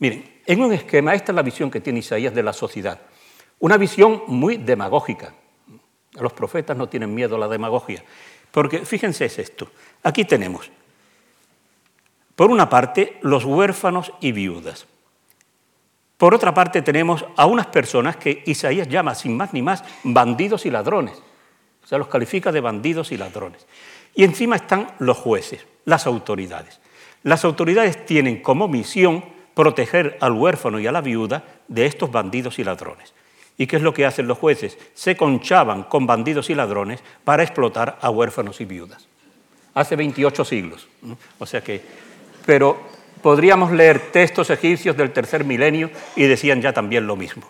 [0.00, 3.00] Miren, en un esquema, esta es la visión que tiene Isaías de la sociedad.
[3.60, 5.32] Una visión muy demagógica.
[6.14, 8.02] Los profetas no tienen miedo a la demagogia.
[8.50, 9.70] Porque fíjense es esto.
[10.02, 10.68] Aquí tenemos,
[12.34, 14.88] por una parte, los huérfanos y viudas.
[16.16, 20.66] Por otra parte, tenemos a unas personas que Isaías llama, sin más ni más, bandidos
[20.66, 21.20] y ladrones.
[21.82, 23.66] O sea, los califica de bandidos y ladrones.
[24.14, 26.80] Y encima están los jueces, las autoridades.
[27.22, 32.58] Las autoridades tienen como misión proteger al huérfano y a la viuda de estos bandidos
[32.58, 33.12] y ladrones.
[33.58, 34.78] ¿Y qué es lo que hacen los jueces?
[34.94, 39.06] Se conchaban con bandidos y ladrones para explotar a huérfanos y viudas.
[39.74, 40.88] Hace 28 siglos.
[41.38, 41.80] O sea que,
[42.44, 42.80] pero
[43.22, 47.44] podríamos leer textos egipcios del tercer milenio y decían ya también lo mismo.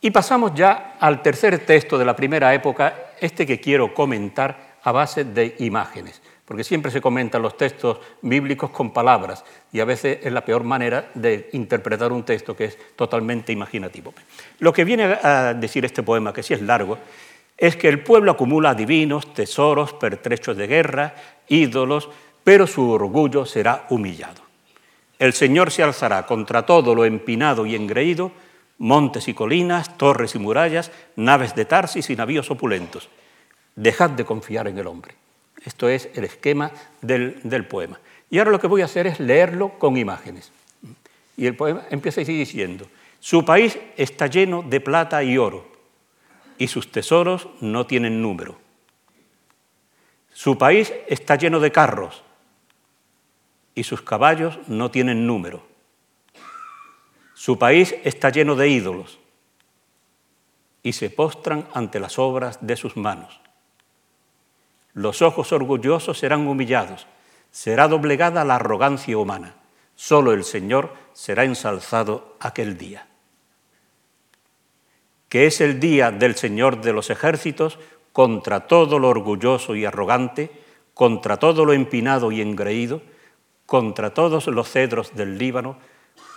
[0.00, 4.92] Y pasamos ya al tercer texto de la primera época, este que quiero comentar a
[4.92, 10.20] base de imágenes porque siempre se comentan los textos bíblicos con palabras y a veces
[10.22, 14.14] es la peor manera de interpretar un texto que es totalmente imaginativo.
[14.60, 16.98] Lo que viene a decir este poema, que sí es largo,
[17.58, 21.14] es que el pueblo acumula divinos, tesoros, pertrechos de guerra,
[21.48, 22.08] ídolos,
[22.44, 24.42] pero su orgullo será humillado.
[25.18, 28.32] El Señor se alzará contra todo lo empinado y engreído,
[28.78, 33.08] montes y colinas, torres y murallas, naves de Tarsis y navíos opulentos.
[33.74, 35.14] Dejad de confiar en el hombre.
[35.64, 37.98] Esto es el esquema del, del poema.
[38.30, 40.52] Y ahora lo que voy a hacer es leerlo con imágenes.
[41.36, 42.86] Y el poema empieza así diciendo,
[43.20, 45.75] su país está lleno de plata y oro,
[46.58, 48.58] y sus tesoros no tienen número.
[50.32, 52.22] Su país está lleno de carros,
[53.74, 55.66] y sus caballos no tienen número.
[57.34, 59.18] Su país está lleno de ídolos,
[60.82, 63.40] y se postran ante las obras de sus manos.
[64.94, 67.06] Los ojos orgullosos serán humillados,
[67.50, 69.54] será doblegada la arrogancia humana.
[69.94, 73.06] Solo el Señor será ensalzado aquel día.
[75.28, 77.78] Que es el día del Señor de los ejércitos
[78.12, 80.50] contra todo lo orgulloso y arrogante,
[80.94, 83.02] contra todo lo empinado y engreído,
[83.66, 85.76] contra todos los cedros del Líbano,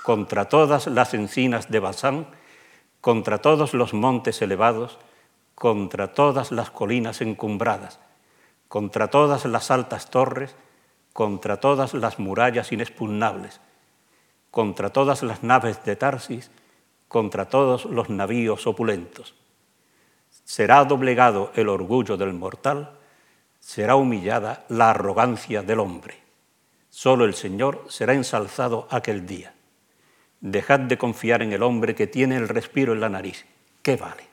[0.03, 2.27] contra todas las encinas de Basán,
[3.01, 4.97] contra todos los montes elevados,
[5.55, 7.99] contra todas las colinas encumbradas,
[8.67, 10.55] contra todas las altas torres,
[11.13, 13.61] contra todas las murallas inexpugnables,
[14.51, 16.49] contra todas las naves de Tarsis,
[17.09, 19.33] contra todos los navíos opulentos.
[20.45, 22.97] Será doblegado el orgullo del mortal,
[23.59, 26.15] será humillada la arrogancia del hombre.
[26.89, 29.53] Solo el Señor será ensalzado aquel día.
[30.39, 33.45] Dejad de confiar en el hombre que tiene el respiro en la nariz.
[33.81, 34.23] ¿Qué vale?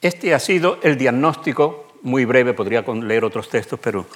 [0.00, 4.06] Este ha sido el diagnóstico, muy breve, podría leer otros textos, pero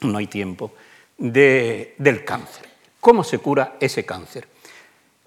[0.00, 0.72] no hay tiempo,
[1.18, 2.68] del cáncer.
[3.00, 4.48] ¿Cómo se cura ese cáncer?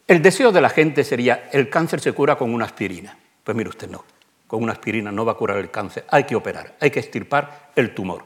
[0.07, 3.17] El deseo de la gente sería, el cáncer se cura con una aspirina.
[3.43, 4.05] Pues mire usted, no,
[4.47, 7.71] con una aspirina no va a curar el cáncer, hay que operar, hay que extirpar
[7.75, 8.23] el tumor.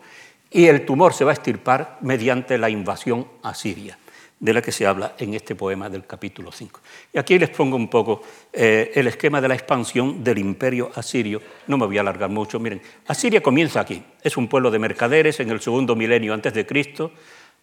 [0.51, 3.97] Y el tumor se va a extirpar mediante la invasión a Siria,
[4.39, 6.81] de la que se habla en este poema del capítulo 5.
[7.13, 8.21] Y aquí les pongo un poco
[8.53, 11.41] eh, el esquema de la expansión del imperio asirio.
[11.65, 12.59] No me voy a alargar mucho.
[12.59, 14.03] Miren, Asiria comienza aquí.
[14.21, 17.11] Es un pueblo de mercaderes en el segundo milenio antes de Cristo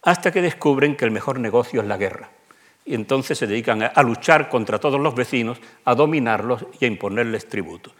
[0.01, 2.31] hasta que descubren que el mejor negocio es la guerra.
[2.89, 7.47] Y entonces se dedican a luchar contra todos los vecinos, a dominarlos y a imponerles
[7.47, 7.91] tributo.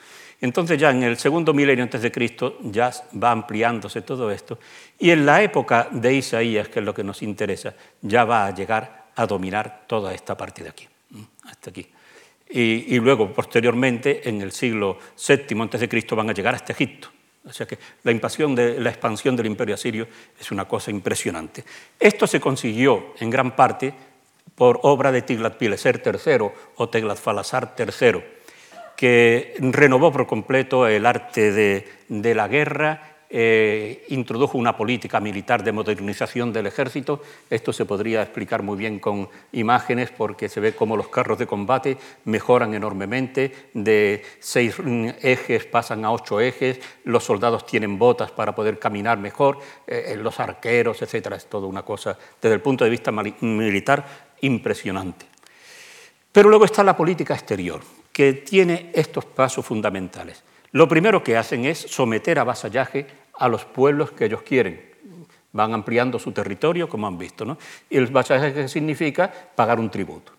[0.42, 4.58] Entonces ya en el segundo milenio antes de Cristo ya va ampliándose todo esto
[4.98, 8.54] y en la época de Isaías, que es lo que nos interesa, ya va a
[8.56, 10.88] llegar a dominar toda esta parte de aquí,
[11.44, 11.88] hasta aquí.
[12.52, 17.10] Y, luego, posteriormente, en el siglo VII antes de Cristo, van a llegar hasta Egipto.
[17.46, 20.08] O sea que la, de, la expansión del imperio asirio
[20.40, 21.64] es una cosa impresionante.
[22.00, 23.94] Esto se consiguió en gran parte
[24.60, 28.24] por obra de Tiglat-Pileser III o Tiglat-Falasar III,
[28.98, 35.72] que renovó por completo el arte de la guerra eh, introdujo una política militar de
[35.72, 37.22] modernización del ejército.
[37.48, 41.46] Esto se podría explicar muy bien con imágenes porque se ve cómo los carros de
[41.46, 44.78] combate mejoran enormemente, de seis
[45.22, 50.40] ejes pasan a ocho ejes, los soldados tienen botas para poder caminar mejor, eh, los
[50.40, 51.34] arqueros, etc.
[51.36, 55.26] Es toda una cosa desde el punto de vista militar impresionante.
[56.32, 57.82] Pero luego está la política exterior,
[58.12, 60.44] que tiene estos pasos fundamentales.
[60.72, 64.90] Lo primero que hacen es someter a vasallaje a los pueblos que ellos quieren.
[65.52, 67.44] Van ampliando su territorio, como han visto.
[67.44, 67.58] ¿no?
[67.90, 70.39] Y el vasallaje significa pagar un tributo.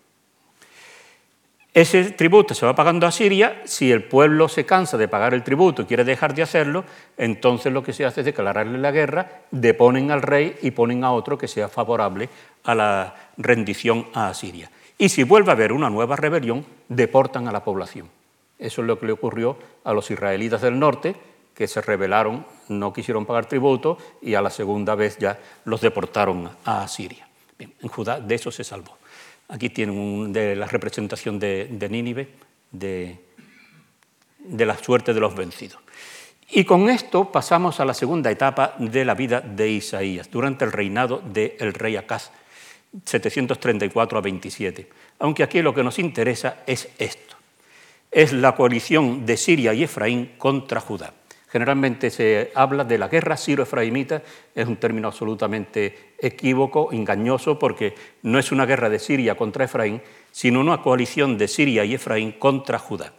[1.73, 3.61] Ese tributo se va pagando a Siria.
[3.63, 6.83] Si el pueblo se cansa de pagar el tributo y quiere dejar de hacerlo,
[7.17, 11.13] entonces lo que se hace es declararle la guerra, deponen al rey y ponen a
[11.13, 12.27] otro que sea favorable
[12.65, 14.69] a la rendición a Asiria.
[14.97, 18.09] Y si vuelve a haber una nueva rebelión, deportan a la población.
[18.59, 21.15] Eso es lo que le ocurrió a los israelitas del norte,
[21.55, 26.49] que se rebelaron, no quisieron pagar tributo y a la segunda vez ya los deportaron
[26.65, 27.27] a Siria.
[27.59, 29.00] en Judá de eso se salvó.
[29.51, 32.29] Aquí tienen de la representación de, Nínive,
[32.71, 33.19] de,
[34.39, 35.79] de la suerte de los vencidos.
[36.49, 40.71] Y con esto pasamos a la segunda etapa de la vida de Isaías, durante el
[40.71, 42.31] reinado del rey Acaz,
[43.05, 44.89] 734 a 27.
[45.19, 47.31] Aunque aquí lo que nos interesa es esto
[48.11, 51.13] es la coalición de Siria y Efraín contra Judá.
[51.51, 54.21] Generalmente se habla de la guerra siro-efraimita,
[54.55, 60.01] es un término absolutamente equívoco, engañoso, porque no es una guerra de Siria contra Efraín,
[60.31, 63.11] sino una coalición de Siria y Efraín contra Judá.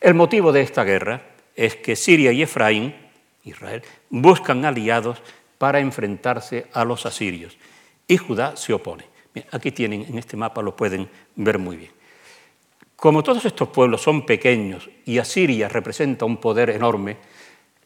[0.00, 1.22] El motivo de esta guerra
[1.56, 2.94] es que Siria y Efraín,
[3.42, 5.20] Israel, buscan aliados
[5.58, 7.58] para enfrentarse a los asirios
[8.06, 9.04] y Judá se opone.
[9.50, 11.90] aquí tienen, en este mapa lo pueden ver muy bien.
[12.94, 17.16] Como todos estos pueblos son pequeños y Asiria representa un poder enorme,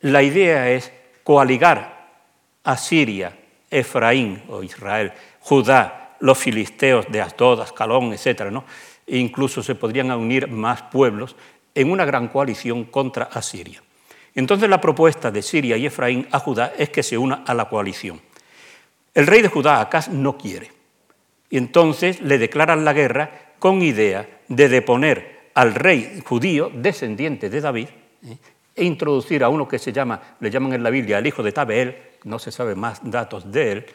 [0.04, 0.92] la idea es
[1.22, 2.10] coaligar
[2.62, 3.34] a Siria
[3.70, 8.50] Efraín o Israel, Judá, los filisteos de Asdod, Ascalón, etc.
[8.50, 8.64] ¿no?
[9.06, 11.36] E incluso se podrían unir más pueblos
[11.74, 13.82] en una gran coalición contra Asiria.
[14.34, 17.70] Entonces la propuesta de Siria y Efraín a Judá es que se una a la
[17.70, 18.20] coalición.
[19.14, 20.70] El rey de Judá, Acaz, no quiere.
[21.48, 27.60] Y entonces le declaran la guerra con idea de deponer al rey judío, descendiente de
[27.62, 27.88] David,
[28.26, 28.36] ¿eh?
[28.74, 31.52] E introducir a uno que se llama, le llaman en la Biblia el hijo de
[31.52, 33.86] Tabeel, no se sabe más datos de él,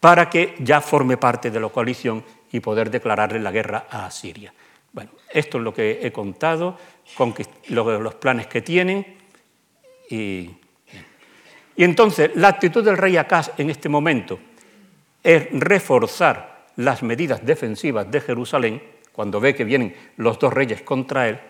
[0.00, 2.22] para que ya forme parte de la coalición
[2.52, 4.52] y poder declararle la guerra a Siria.
[4.92, 6.78] Bueno, esto es lo que he contado,
[7.16, 7.34] con
[7.68, 9.16] los planes que tienen.
[10.08, 10.50] Y,
[11.76, 14.38] y entonces, la actitud del rey Acaz en este momento
[15.22, 18.82] es reforzar las medidas defensivas de Jerusalén,
[19.12, 21.40] cuando ve que vienen los dos reyes contra él,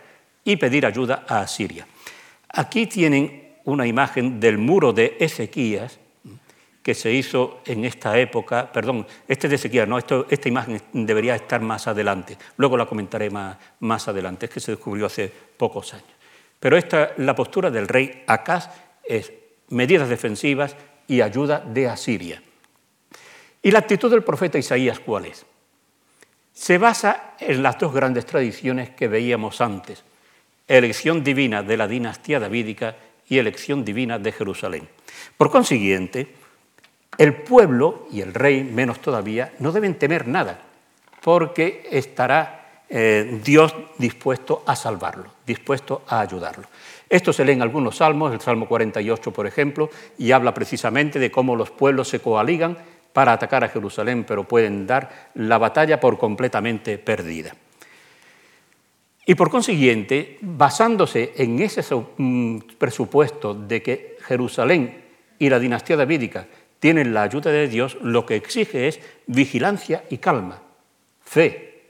[0.44, 1.86] y pedir ayuda a Asiria.
[2.48, 5.98] Aquí tienen una imagen del muro de Ezequías,
[6.82, 11.60] que se hizo en esta época, perdón, este de Ezequías, no, esta imagen debería estar
[11.60, 16.06] más adelante, luego la comentaré más, más adelante, es que se descubrió hace pocos años.
[16.60, 18.70] Pero esta, la postura del rey Acaz
[19.04, 19.32] es
[19.70, 20.76] medidas defensivas
[21.08, 22.42] y ayuda de Asiria.
[23.62, 25.44] ¿Y la actitud del profeta Isaías cuál es?
[26.52, 30.04] Se basa en las dos grandes tradiciones que veíamos antes,
[30.68, 32.96] elección divina de la dinastía davídica
[33.28, 34.88] y elección divina de Jerusalén.
[35.36, 36.28] Por consiguiente,
[37.18, 40.60] el pueblo y el rey, menos todavía, no deben temer nada,
[41.22, 46.66] porque estará eh, Dios dispuesto a salvarlo, dispuesto a ayudarlo.
[47.08, 51.30] Esto se lee en algunos salmos, el Salmo 48, por ejemplo, y habla precisamente de
[51.30, 52.76] cómo los pueblos se coaligan
[53.12, 57.54] para atacar a Jerusalén, pero pueden dar la batalla por completamente perdida.
[59.28, 61.82] Y por consiguiente, basándose en ese
[62.16, 65.02] mm, presupuesto de que Jerusalén
[65.36, 66.46] y la dinastía davídica
[66.78, 70.62] tienen la ayuda de Dios, lo que exige es vigilancia y calma,
[71.24, 71.82] fe,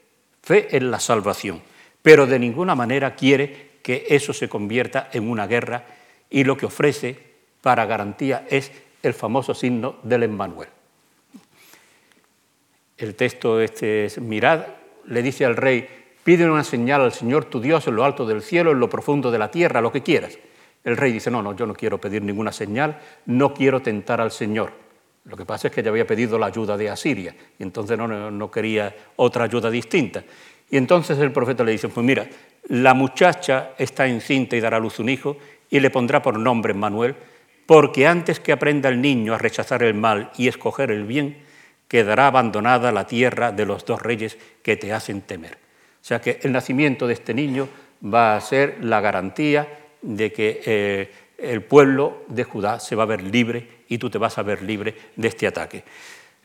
[0.42, 1.60] fe en la salvación,
[2.00, 5.84] pero de ninguna manera quiere que eso se convierta en una guerra
[6.30, 7.18] y lo que ofrece
[7.60, 8.72] para garantía es
[9.02, 10.68] el famoso signo del Emmanuel.
[12.96, 14.66] El texto este es, mirad,
[15.04, 18.42] le dice al rey, pide una señal al Señor tu Dios en lo alto del
[18.42, 20.36] cielo, en lo profundo de la tierra, lo que quieras.
[20.82, 24.32] El rey dice, no, no, yo no quiero pedir ninguna señal, no quiero tentar al
[24.32, 24.72] Señor.
[25.26, 28.08] Lo que pasa es que ya había pedido la ayuda de Asiria y entonces no,
[28.08, 30.24] no quería otra ayuda distinta.
[30.68, 32.26] Y entonces el profeta le dice, pues mira,
[32.70, 35.36] la muchacha está encinta y dará a luz un hijo
[35.70, 37.14] y le pondrá por nombre Manuel,
[37.66, 41.44] porque antes que aprenda el niño a rechazar el mal y escoger el bien,
[41.86, 45.65] quedará abandonada la tierra de los dos reyes que te hacen temer.
[46.06, 47.68] Sea que el nacimiento de este niño
[48.14, 49.66] va a ser la garantía
[50.02, 54.16] de que eh, el pueblo de Judá se va a ver libre y tú te
[54.16, 55.82] vas a ver libre de este ataque.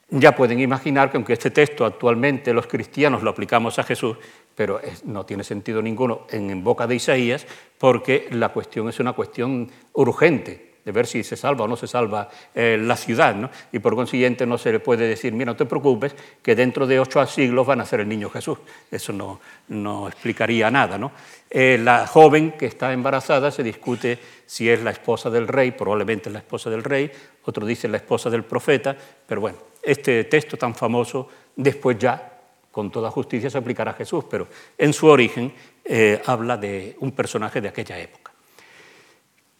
[0.09, 4.17] Ya pueden imaginar que aunque este texto actualmente los cristianos lo aplicamos a Jesús,
[4.55, 7.45] pero no tiene sentido ninguno en boca de Isaías
[7.77, 11.87] porque la cuestión es una cuestión urgente de ver si se salva o no se
[11.87, 13.49] salva eh, la ciudad, ¿no?
[13.71, 16.99] y por consiguiente no se le puede decir, mira, no te preocupes, que dentro de
[16.99, 18.57] ocho siglos van a ser el niño Jesús.
[18.89, 20.97] Eso no, no explicaría nada.
[20.97, 21.11] ¿no?
[21.49, 26.29] Eh, la joven que está embarazada se discute si es la esposa del rey, probablemente
[26.29, 27.11] la esposa del rey,
[27.43, 32.39] otro dice la esposa del profeta, pero bueno, este texto tan famoso después ya
[32.71, 35.53] con toda justicia se aplicará a Jesús, pero en su origen
[35.83, 38.20] eh, habla de un personaje de aquella época.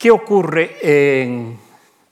[0.02, 1.60] ¿Qué ocurre en,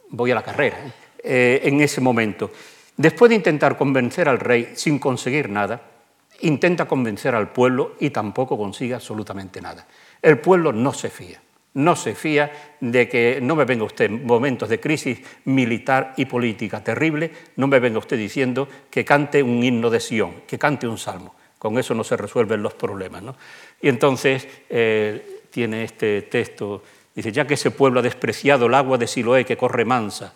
[0.10, 0.78] voy a la carrera,
[1.24, 2.52] eh, en ese momento?
[2.96, 5.82] Después de intentar convencer al rey sin conseguir nada,
[6.42, 9.88] intenta convencer al pueblo y tampoco consigue absolutamente nada.
[10.22, 11.42] El pueblo no se fía,
[11.74, 16.26] no se fía de que no me venga usted en momentos de crisis militar y
[16.26, 20.88] política terrible, no me venga usted diciendo que cante un himno de Sion, que cante
[20.88, 21.34] un salmo.
[21.58, 23.24] Con eso no se resuelven los problemas.
[23.82, 26.84] Y entonces eh, tiene este texto
[27.20, 30.32] Dice, ya que ese pueblo ha despreciado el agua de Siloé que corre mansa,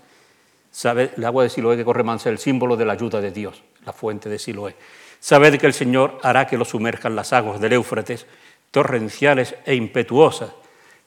[0.69, 1.11] ¿sabe?
[1.15, 3.63] El agua de Siloé que corre mansa es el símbolo de la ayuda de Dios,
[3.85, 4.75] la fuente de Siloé.
[5.17, 8.25] Sabed que el Señor hará que lo sumerjan las aguas del Éufrates,
[8.69, 10.51] torrenciales e impetuosas.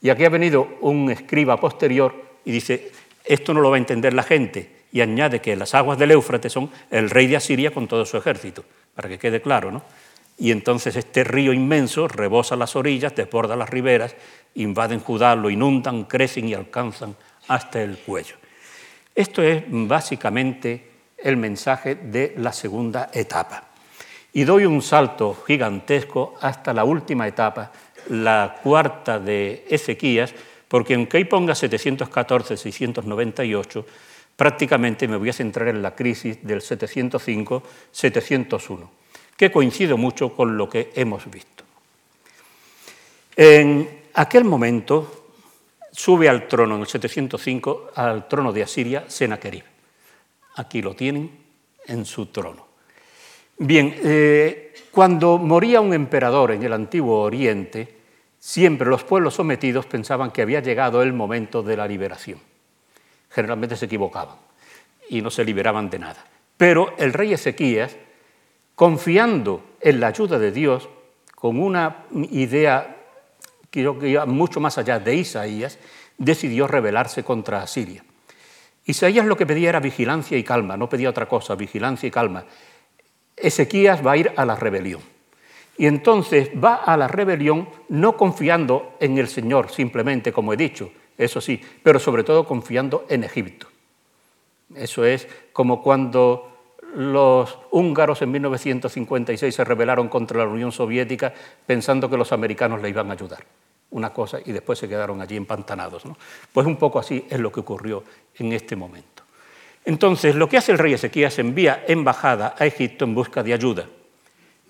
[0.01, 2.14] Y aquí ha venido un escriba posterior
[2.47, 2.91] y dice,
[3.22, 6.55] esto no lo va a entender la gente, y añade que las aguas del Éufrates
[6.55, 8.64] son el rey de Asiria con todo su ejército,
[8.95, 9.83] para que quede claro, ¿no?
[10.39, 14.14] Y entonces este río inmenso rebosa las orillas, desborda las riberas,
[14.55, 17.16] invaden Judá, lo inundan, crecen y alcanzan
[17.49, 18.37] hasta el cuello.
[19.14, 23.64] Esto es básicamente el mensaje de la segunda etapa.
[24.32, 27.72] Y doy un salto gigantesco hasta la última etapa,
[28.11, 30.32] la cuarta de Ezequías,
[30.68, 33.84] porque aunque ahí ponga 714-698,
[34.37, 38.89] Prácticamente me voy a centrar en la crisis del 705-701,
[39.37, 41.64] que coincide mucho con lo que hemos visto.
[43.37, 45.30] En aquel momento
[45.93, 49.64] sube al trono, en el 705, al trono de Asiria, Sennacherib.
[50.57, 51.30] Aquí lo tienen
[51.87, 52.66] en su trono.
[53.59, 57.97] Bien, eh, cuando moría un emperador en el antiguo Oriente,
[58.39, 62.39] siempre los pueblos sometidos pensaban que había llegado el momento de la liberación.
[63.30, 64.37] Generalmente se equivocaban
[65.11, 66.24] y no se liberaban de nada.
[66.57, 67.97] Pero el rey Ezequías,
[68.77, 70.89] confiando en la ayuda de Dios,
[71.35, 72.97] con una idea
[73.70, 75.79] que iba mucho más allá de Isaías,
[76.18, 78.05] decidió rebelarse contra Asiria.
[78.85, 82.45] Isaías lo que pedía era vigilancia y calma, no pedía otra cosa, vigilancia y calma.
[83.37, 85.01] Ezequías va a ir a la rebelión.
[85.79, 90.91] Y entonces va a la rebelión no confiando en el Señor simplemente, como he dicho,
[91.18, 93.68] eso sí, pero sobre todo confiando en Egipto.
[94.74, 96.55] Eso es como cuando
[96.97, 101.32] los húngaros en 1956 se rebelaron contra la Unión Soviética
[101.66, 103.44] pensando que los americanos le iban a ayudar.
[103.90, 106.05] Una cosa y después se quedaron allí empantanados.
[106.53, 108.03] Pues un poco así es lo que ocurrió
[108.36, 109.24] en este momento.
[109.84, 113.86] Entonces, lo que hace el rey Ezequías envía embajada a Egipto en busca de ayuda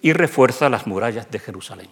[0.03, 1.89] y refuerza las murallas de Jerusalén.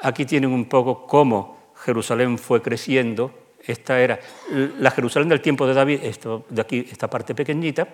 [0.00, 3.34] Aquí tienen un poco cómo Jerusalén fue creciendo.
[3.64, 4.20] Esta era
[4.78, 6.00] la Jerusalén del tiempo de David,
[6.48, 7.88] de aquí, esta parte pequeñita.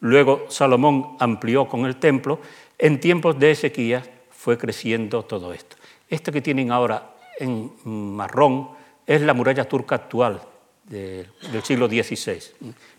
[0.00, 2.40] Luego Salomón amplió con el templo.
[2.78, 5.76] En tiempos de Ezequías fue creciendo todo esto.
[6.08, 8.70] Esto que tienen ahora en marrón
[9.06, 10.40] es la muralla turca actual,
[10.84, 12.38] del siglo XVI,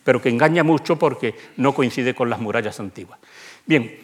[0.04, 3.20] pero que engaña mucho porque no coincide con las murallas antiguas.
[3.66, 4.00] Bien,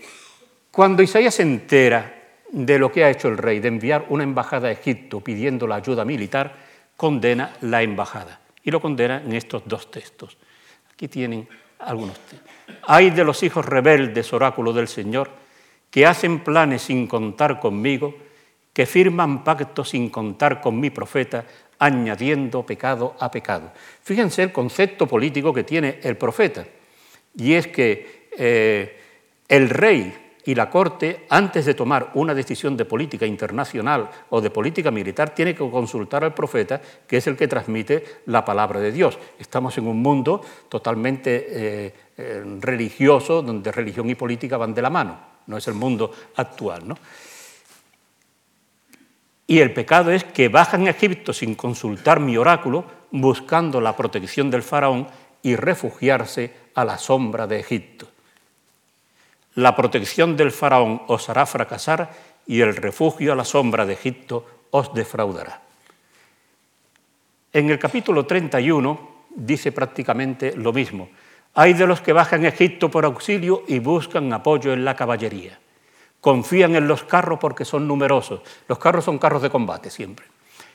[0.72, 4.70] cuando Isaías se entera de lo que ha hecho el rey, de enviar una embajada
[4.70, 6.56] a Egipto pidiendo la ayuda militar,
[6.95, 8.39] condena la embajada.
[8.64, 10.38] Y lo condena en estos dos textos.
[10.93, 11.47] Aquí tienen
[11.86, 12.19] algunos.
[12.84, 15.29] Hay de los hijos rebeldes, oráculo del Señor,
[15.89, 18.15] que hacen planes sin contar conmigo,
[18.73, 21.45] que firman pactos sin contar con mi profeta,
[21.79, 23.71] añadiendo pecado a pecado.
[24.01, 26.65] Fíjense el concepto político que tiene el profeta,
[27.36, 28.99] y es que eh,
[29.47, 34.49] el rey y la Corte, antes de tomar una decisión de política internacional o de
[34.49, 38.91] política militar, tiene que consultar al profeta, que es el que transmite la palabra de
[38.91, 39.17] Dios.
[39.39, 44.89] Estamos en un mundo totalmente eh, eh, religioso, donde religión y política van de la
[44.89, 45.17] mano,
[45.47, 46.87] no es el mundo actual.
[46.87, 46.97] ¿no?
[49.47, 54.49] Y el pecado es que bajan a Egipto sin consultar mi oráculo, buscando la protección
[54.49, 55.07] del faraón
[55.41, 58.12] y refugiarse a la sombra de Egipto.
[59.56, 62.12] La protección del faraón os hará fracasar
[62.47, 65.62] y el refugio a la sombra de Egipto os defraudará.
[67.51, 71.10] En el capítulo 31 dice prácticamente lo mismo.
[71.54, 75.60] Hay de los que bajan a Egipto por auxilio y buscan apoyo en la caballería
[76.24, 78.39] confían en los carros porque son numerosos.
[78.70, 80.26] Los carros son carros de combate siempre.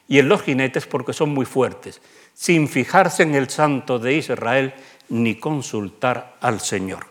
[0.07, 2.03] Y en los jinetes porque son muy fuertes,
[2.35, 4.75] sin fijarse en el santo de Israel
[5.09, 7.07] ni consultar al Señor.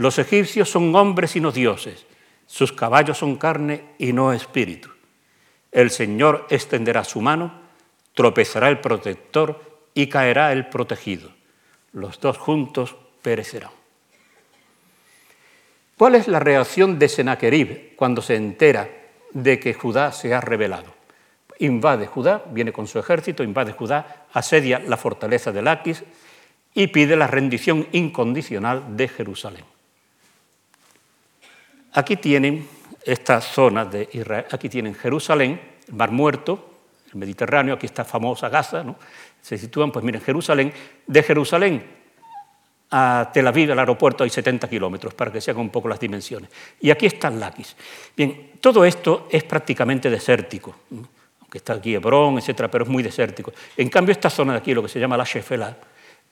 [0.00, 2.06] Los egipcios son hombres y no dioses,
[2.46, 4.88] sus caballos son carne y no espíritu.
[5.70, 7.52] El Señor extenderá su mano,
[8.14, 9.60] tropezará el protector
[9.92, 11.30] y caerá el protegido.
[11.92, 13.72] Los dos juntos perecerán.
[15.98, 18.88] ¿Cuál es la reacción de Sennacherib cuando se entera
[19.34, 20.94] de que Judá se ha rebelado?
[21.58, 26.04] Invade Judá, viene con su ejército, invade Judá, asedia la fortaleza de Laquis
[26.72, 29.64] y pide la rendición incondicional de Jerusalén.
[31.92, 32.68] Aquí tienen
[33.04, 36.70] esta zona de Israel, aquí tienen Jerusalén, el Mar Muerto,
[37.12, 38.84] el Mediterráneo, aquí está famosa Gaza,
[39.40, 40.72] se sitúan, pues miren, Jerusalén,
[41.06, 42.00] de Jerusalén
[42.90, 46.00] a Tel Aviv, al aeropuerto, hay 70 kilómetros, para que se hagan un poco las
[46.00, 46.50] dimensiones.
[46.80, 47.76] Y aquí está Laquis.
[48.16, 50.74] Bien, todo esto es prácticamente desértico,
[51.40, 53.52] aunque está aquí Hebrón, etcétera, pero es muy desértico.
[53.76, 55.76] En cambio, esta zona de aquí, lo que se llama la Shefela,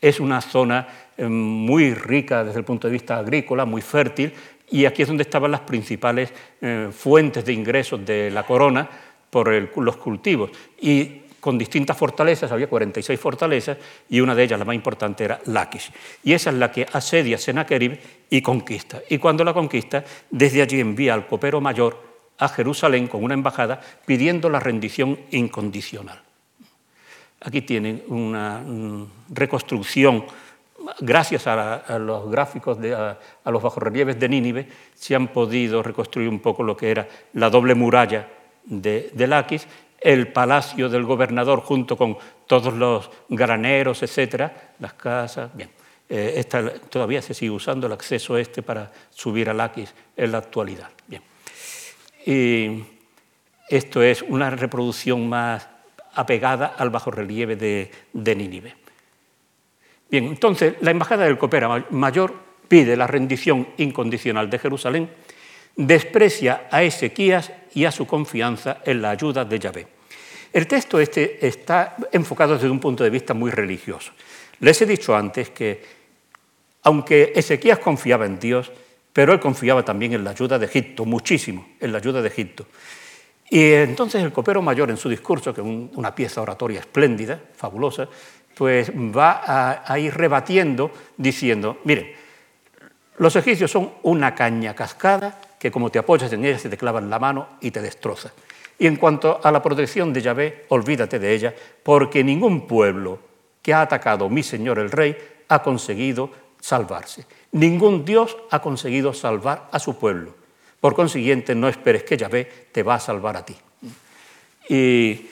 [0.00, 0.86] es una zona
[1.16, 4.32] eh, muy rica desde el punto de vista agrícola, muy fértil,
[4.70, 8.88] y aquí es donde estaban las principales eh, fuentes de ingresos de la corona
[9.30, 9.48] por
[9.82, 10.50] los cultivos.
[10.80, 15.40] Y con distintas fortalezas, había 46 fortalezas, y una de ellas, la más importante, era
[15.46, 15.90] Laquis.
[16.24, 17.98] Y esa es la que asedia Sennacherib
[18.28, 19.00] y conquista.
[19.08, 22.08] Y cuando la conquista, desde allí envía al copero mayor
[22.38, 26.20] a Jerusalén con una embajada pidiendo la rendición incondicional.
[27.40, 28.62] Aquí tienen una
[29.28, 30.24] reconstrucción,
[31.00, 33.18] gracias a, los gráficos, de, a,
[33.50, 37.74] los bajorrelieves de Nínive, se han podido reconstruir un poco lo que era la doble
[37.74, 38.28] muralla
[38.64, 39.66] de, de Laquis
[40.00, 42.16] el palacio del gobernador junto con
[42.46, 45.50] todos los graneros, etcétera, las casas.
[45.54, 45.70] Bien,
[46.08, 46.44] eh,
[46.88, 50.90] todavía se sigue usando el acceso este para subir al Aquis en la actualidad.
[51.06, 51.22] Bien.
[52.24, 52.84] Y
[53.68, 55.68] esto es una reproducción más
[56.14, 58.87] apegada al bajorrelieve de, de Nínive.
[60.10, 62.34] Bien, entonces la embajada del Copera Mayor
[62.66, 65.10] pide la rendición incondicional de Jerusalén,
[65.76, 69.86] desprecia a Ezequías y a su confianza en la ayuda de Yahvé.
[70.52, 74.12] El texto este está enfocado desde un punto de vista muy religioso.
[74.60, 75.82] Les he dicho antes que,
[76.82, 78.72] aunque Ezequías confiaba en Dios,
[79.12, 82.66] pero él confiaba también en la ayuda de Egipto, muchísimo en la ayuda de Egipto.
[83.50, 88.08] Y entonces el copero mayor en su discurso, que es una pieza oratoria espléndida, fabulosa,
[88.58, 92.10] pues va a, ir rebatiendo diciendo, miren,
[93.18, 96.98] los egipcios son una caña cascada que como te apoyas en ella se te clava
[96.98, 98.32] en la mano y te destroza.
[98.76, 101.54] Y en cuanto a la protección de Yahvé, olvídate de ella,
[101.84, 103.20] porque ningún pueblo
[103.62, 105.16] que ha atacado a mi Señor el Rey
[105.48, 106.30] ha conseguido
[106.60, 107.26] salvarse.
[107.52, 110.34] Ningún Dios ha conseguido salvar a su pueblo.
[110.80, 113.56] Por consiguiente, no esperes que Yahvé te va a salvar a ti.
[114.68, 115.28] Y,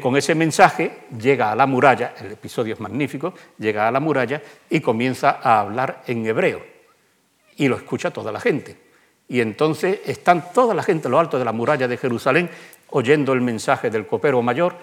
[0.00, 4.42] con ese mensaje llega a la muralla, el episodio es magnífico, llega a la muralla
[4.68, 6.60] y comienza a hablar en hebreo.
[7.56, 8.76] Y lo escucha toda la gente.
[9.28, 12.50] Y entonces están toda la gente a lo alto de la muralla de Jerusalén
[12.88, 14.74] oyendo el mensaje del copero mayor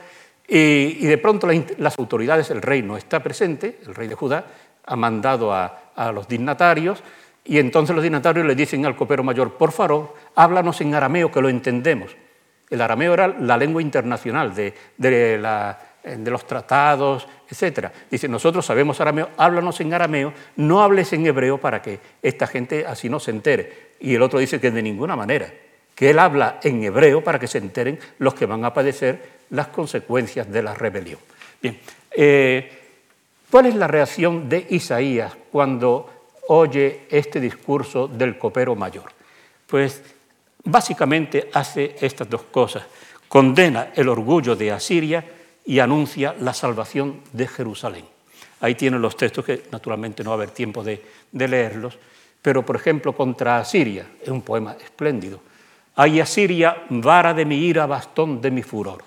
[0.47, 4.45] y, de pronto las autoridades, el rey no está presente, el rey de Judá
[4.85, 7.03] ha mandado a, a los dignatarios
[7.43, 11.41] y entonces los dignatarios le dicen al copero mayor, por favor, háblanos en arameo que
[11.41, 12.15] lo entendemos.
[12.69, 14.73] El arameo era la lengua internacional de,
[16.25, 17.89] los tratados, etc.
[18.11, 22.85] Dice, nosotros sabemos arameo, háblanos en arameo, no hables en hebreo para que esta gente
[22.85, 23.87] así no se entere.
[23.99, 25.51] Y el otro dice que de ninguna manera,
[25.95, 29.67] que él habla en hebreo para que se enteren los que van a padecer las
[29.67, 31.19] consecuencias de la rebelión.
[31.61, 31.79] Bien,
[32.11, 32.69] eh,
[33.49, 36.09] ¿cuál es la reacción de Isaías cuando
[36.49, 39.11] oye este discurso del copero mayor?
[39.65, 40.03] Pues
[40.63, 42.83] básicamente hace estas dos cosas.
[43.27, 45.23] Condena el orgullo de Asiria
[45.65, 48.05] y anuncia la salvación de Jerusalén.
[48.61, 51.97] Ahí tienen los textos que naturalmente no va a haber tiempo de, leerlos,
[52.41, 55.41] pero por ejemplo contra Asiria, es un poema espléndido.
[55.95, 59.03] Hay Asiria, vara de mi ira, bastón de mi furor.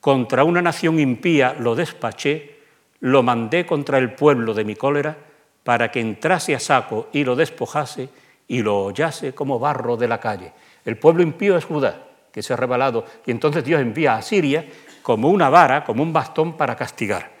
[0.00, 2.56] Contra una nación impía lo despaché,
[3.00, 5.16] lo mandé contra el pueblo de mi cólera,
[5.62, 8.08] para que entrase a saco y lo despojase
[8.48, 10.52] y lo hollase como barro de la calle.
[10.86, 14.64] El pueblo impío es Judá, que se ha revelado, y entonces Dios envía a Siria
[15.02, 17.32] como una vara, como un bastón para castigar.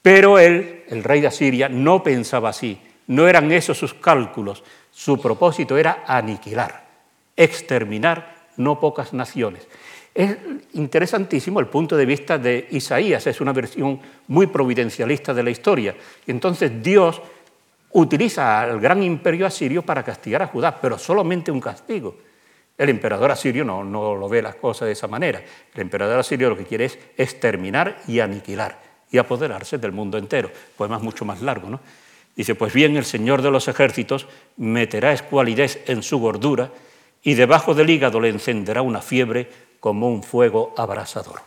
[0.00, 5.20] Pero él, el rey de Asiria, no pensaba así, no eran esos sus cálculos, su
[5.20, 6.84] propósito era aniquilar,
[7.36, 9.66] exterminar no pocas naciones.
[10.14, 10.36] Es
[10.74, 15.94] interesantísimo el punto de vista de Isaías, es una versión muy providencialista de la historia.
[16.26, 17.22] Entonces Dios
[17.92, 22.16] utiliza al gran imperio asirio para castigar a Judá, pero solamente un castigo.
[22.76, 25.42] El emperador asirio no, no lo ve las cosas de esa manera.
[25.74, 28.78] El emperador asirio lo que quiere es exterminar y aniquilar
[29.10, 30.50] y apoderarse del mundo entero.
[30.76, 31.80] Poema es mucho más largo, ¿no?
[32.34, 34.26] Dice, pues bien, el Señor de los ejércitos
[34.56, 36.70] meterá escualidez en su gordura
[37.22, 41.40] y debajo del hígado le encenderá una fiebre como un fuego abrasador.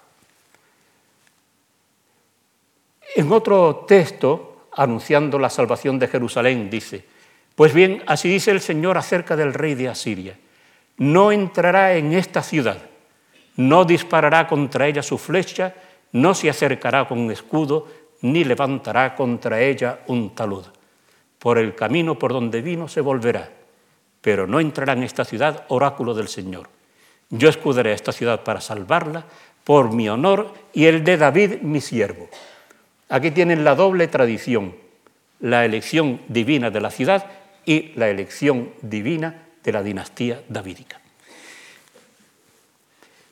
[3.15, 7.05] En otro texto, anunciando la salvación de Jerusalén, dice,
[7.55, 10.37] pues bien, así dice el Señor acerca del rey de Asiria,
[10.97, 12.77] no entrará en esta ciudad,
[13.55, 15.73] no disparará contra ella su flecha,
[16.11, 17.87] no se acercará con un escudo,
[18.21, 20.65] ni levantará contra ella un talud.
[21.39, 23.49] Por el camino por donde vino se volverá,
[24.21, 26.69] pero no entrará en esta ciudad oráculo del Señor.
[27.29, 29.25] Yo escudaré a esta ciudad para salvarla
[29.63, 32.29] por mi honor y el de David, mi siervo.
[33.09, 34.75] Aquí tienen la doble tradición,
[35.39, 37.25] la elección divina de la ciudad
[37.65, 40.99] y la elección divina de la dinastía davídica.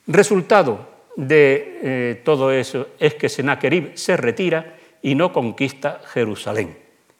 [0.06, 6.76] Resultado de eh, todo eso es que Sennacherib se retira y no conquista Jerusalén.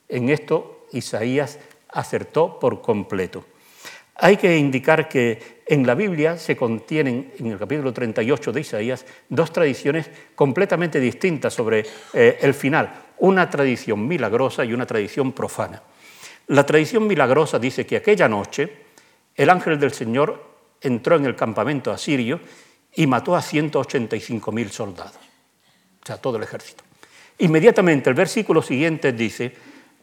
[0.08, 3.44] En esto Isaías acertó por completo.
[4.16, 9.06] Hay que indicar que en la Biblia se contienen, en el capítulo 38 de Isaías,
[9.28, 15.82] dos tradiciones completamente distintas sobre eh, el final, una tradición milagrosa y una tradición profana.
[16.48, 18.84] La tradición milagrosa dice que aquella noche
[19.34, 22.40] el ángel del Señor entró en el campamento asirio
[22.94, 26.84] y mató a 185.000 soldados, o sea, todo el ejército.
[27.38, 29.54] Inmediatamente el versículo siguiente dice,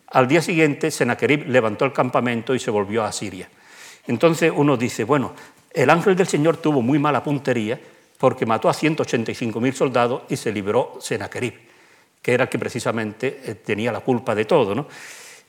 [0.07, 3.49] al día siguiente Sennacherib levantó el campamento y se volvió a Asiria.
[4.07, 5.33] Entonces uno dice, bueno,
[5.73, 7.79] El ángel del Señor tuvo muy mala puntería
[8.17, 11.53] porque mató a 185.000 soldados y se libró Sennacherib,
[12.21, 14.87] que era el que precisamente eh, tenía la culpa de todo.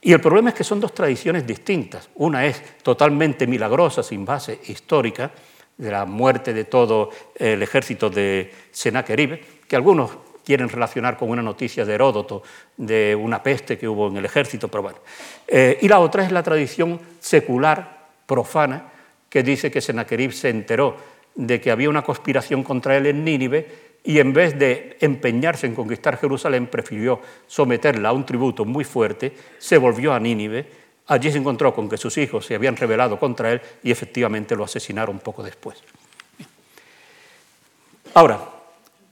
[0.01, 2.09] Y el problema es que son dos tradiciones distintas.
[2.15, 5.31] Una es totalmente milagrosa, sin base histórica,
[5.77, 10.11] de la muerte de todo el ejército de Sennacherib, que algunos
[10.45, 12.43] quieren relacionar con una noticia de Heródoto
[12.77, 14.99] de una peste que hubo en el ejército, pero bueno.
[15.47, 18.93] Eh, y la otra es la tradición secular, profana,
[19.29, 20.97] que dice que Sennacherib se enteró
[21.35, 25.75] de que había una conspiración contra él en Nínive y en vez de empeñarse en
[25.75, 30.67] conquistar Jerusalén, prefirió someterla a un tributo muy fuerte, se volvió a Nínive,
[31.07, 34.65] allí se encontró con que sus hijos se habían rebelado contra él y efectivamente lo
[34.65, 35.83] asesinaron poco después.
[38.15, 38.41] Ahora,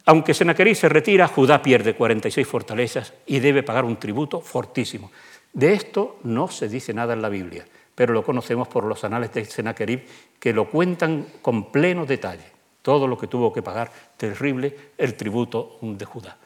[0.06, 5.10] aunque Sennacherib se retira, Judá pierde 46 fortalezas y debe pagar un tributo fortísimo.
[5.52, 7.64] De esto no se dice nada en la Biblia,
[7.94, 10.04] pero lo conocemos por los anales de Sennacherib
[10.38, 12.44] que lo cuentan con pleno detalle,
[12.82, 16.36] todo lo que tuvo que pagar, terrible, el tributo de Judá.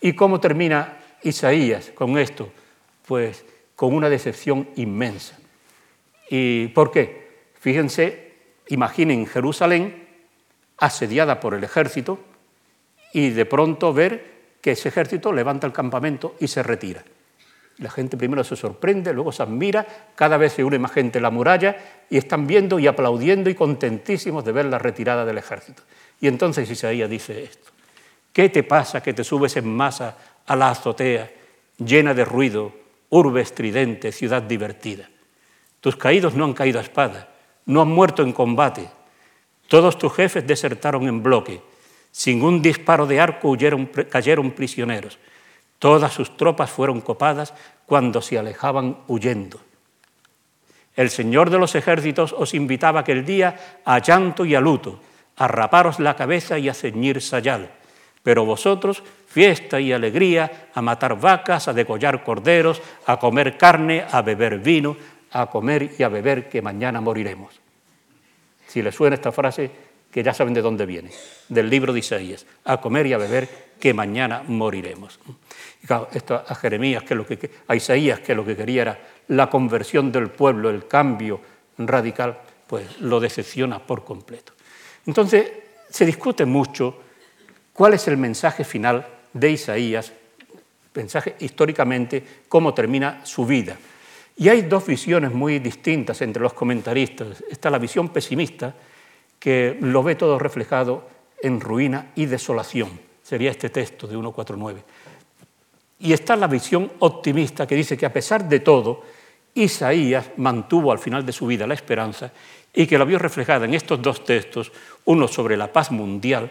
[0.00, 2.50] ¿Y cómo termina Isaías con esto?
[3.06, 3.44] Pues
[3.74, 5.38] con una decepción inmensa.
[6.28, 7.48] ¿Y por qué?
[7.58, 8.32] Fíjense,
[8.68, 10.06] imaginen Jerusalén
[10.78, 12.18] asediada por el ejército,
[13.12, 17.04] y de pronto ver que ese ejército levanta el campamento y se retira.
[17.80, 21.22] La gente primero se sorprende, luego se admira, cada vez se une más gente en
[21.22, 21.76] la muralla
[22.10, 25.82] y están viendo y aplaudiendo y contentísimos de ver la retirada del ejército.
[26.20, 27.70] Y entonces Isaías dice esto,
[28.34, 30.16] ¿qué te pasa que te subes en masa
[30.46, 31.30] a la azotea
[31.78, 32.72] llena de ruido,
[33.08, 35.08] urbe estridente, ciudad divertida?
[35.80, 37.30] Tus caídos no han caído a espada,
[37.64, 38.90] no han muerto en combate,
[39.68, 41.62] todos tus jefes desertaron en bloque,
[42.10, 43.56] sin un disparo de arco
[44.10, 45.18] cayeron prisioneros.
[45.80, 47.54] Todas sus tropas fueron copadas
[47.86, 49.58] cuando se alejaban huyendo.
[50.94, 55.00] El Señor de los ejércitos os invitaba aquel día a llanto y a luto,
[55.36, 57.70] a raparos la cabeza y a ceñir sayal.
[58.22, 64.20] Pero vosotros, fiesta y alegría, a matar vacas, a degollar corderos, a comer carne, a
[64.20, 64.98] beber vino,
[65.32, 67.58] a comer y a beber, que mañana moriremos.
[68.66, 69.70] Si les suena esta frase,
[70.10, 71.10] que ya saben de dónde viene,
[71.48, 75.18] del libro de Isaías, a comer y a beber, que mañana moriremos.
[75.88, 80.28] A Jeremías, que lo que, a Isaías, que lo que quería era la conversión del
[80.28, 81.40] pueblo, el cambio
[81.78, 84.52] radical, pues lo decepciona por completo.
[85.06, 85.50] Entonces,
[85.88, 87.00] se discute mucho
[87.72, 90.12] cuál es el mensaje final de Isaías,
[90.94, 93.76] mensaje históricamente, cómo termina su vida.
[94.36, 97.42] Y hay dos visiones muy distintas entre los comentaristas.
[97.50, 98.74] Está la visión pesimista,
[99.38, 101.08] que lo ve todo reflejado
[101.42, 103.00] en ruina y desolación.
[103.22, 104.82] Sería este texto de 149.
[106.00, 109.04] Y está la visión optimista que dice que a pesar de todo,
[109.54, 112.32] Isaías mantuvo al final de su vida la esperanza
[112.72, 114.72] y que la vio reflejada en estos dos textos,
[115.04, 116.50] uno sobre la paz mundial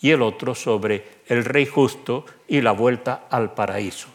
[0.00, 4.08] y el otro sobre el rey justo y la vuelta al paraíso.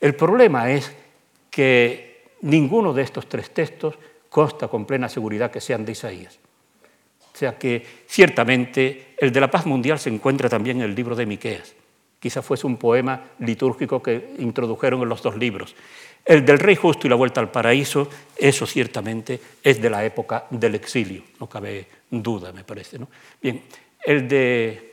[0.00, 0.92] El problema es
[1.50, 3.98] que ninguno de estos tres textos
[4.28, 6.38] consta con plena seguridad que sean de Isaías.
[7.34, 11.14] O sea que ciertamente el de la paz mundial se encuentra también en el libro
[11.14, 11.74] de Miqueas.
[12.18, 15.74] Quizá fuese un poema litúrgico que introdujeron en los dos libros.
[16.24, 20.46] El del rey justo y la vuelta al paraíso, eso ciertamente es de la época
[20.50, 22.98] del exilio, no cabe duda, me parece.
[23.40, 23.62] Bien,
[24.04, 24.88] el de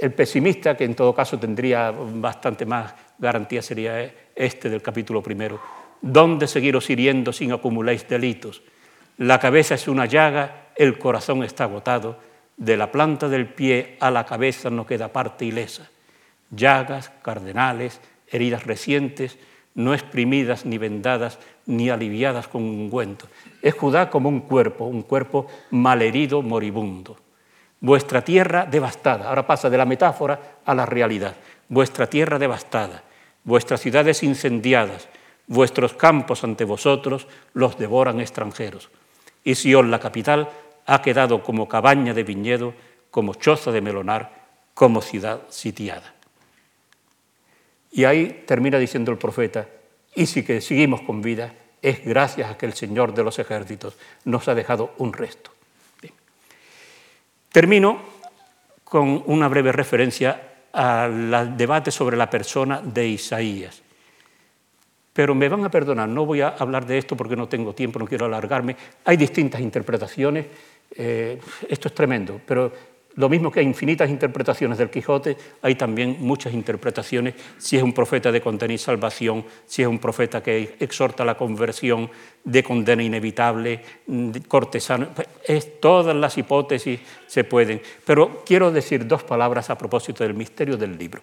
[0.00, 5.60] el pesimista, que en todo caso tendría bastante más garantía, sería este del capítulo primero.
[6.00, 8.62] ¿Dónde seguiros hiriendo sin acumuláis delitos?
[9.18, 12.20] La cabeza es una llaga, el corazón está agotado,
[12.56, 15.90] de la planta del pie a la cabeza no queda parte ilesa.
[16.50, 19.38] Llagas, cardenales, heridas recientes,
[19.74, 23.26] no exprimidas ni vendadas ni aliviadas con ungüento.
[23.62, 27.16] Es Judá como un cuerpo, un cuerpo malherido, moribundo.
[27.80, 31.36] Vuestra tierra devastada, ahora pasa de la metáfora a la realidad.
[31.68, 33.04] Vuestra tierra devastada,
[33.44, 35.08] vuestras ciudades incendiadas,
[35.46, 38.90] vuestros campos ante vosotros los devoran extranjeros
[39.48, 40.50] y Sion, la capital,
[40.84, 42.74] ha quedado como cabaña de viñedo,
[43.10, 44.30] como choza de melonar,
[44.74, 46.14] como ciudad sitiada.
[47.90, 49.66] Y ahí termina diciendo el profeta,
[50.14, 53.96] y si que seguimos con vida, es gracias a que el Señor de los ejércitos
[54.24, 55.52] nos ha dejado un resto.
[57.52, 58.00] Termino
[58.84, 63.82] con una breve referencia al debate sobre la persona de Isaías.
[65.12, 67.98] Pero me van a perdonar, no voy a hablar de esto porque no tengo tiempo,
[67.98, 68.76] no quiero alargarme.
[69.04, 70.46] Hay distintas interpretaciones,
[70.94, 72.72] eh, esto es tremendo, pero
[73.18, 77.92] Lo mismo que hay infinitas interpretaciones del Quijote, hay también muchas interpretaciones, si es un
[77.92, 82.08] profeta de condena y salvación, si es un profeta que exhorta la conversión,
[82.44, 83.82] de condena inevitable,
[84.46, 85.08] cortesano,
[85.44, 87.82] es, todas las hipótesis se pueden.
[88.06, 91.20] Pero quiero decir dos palabras a propósito del misterio del libro.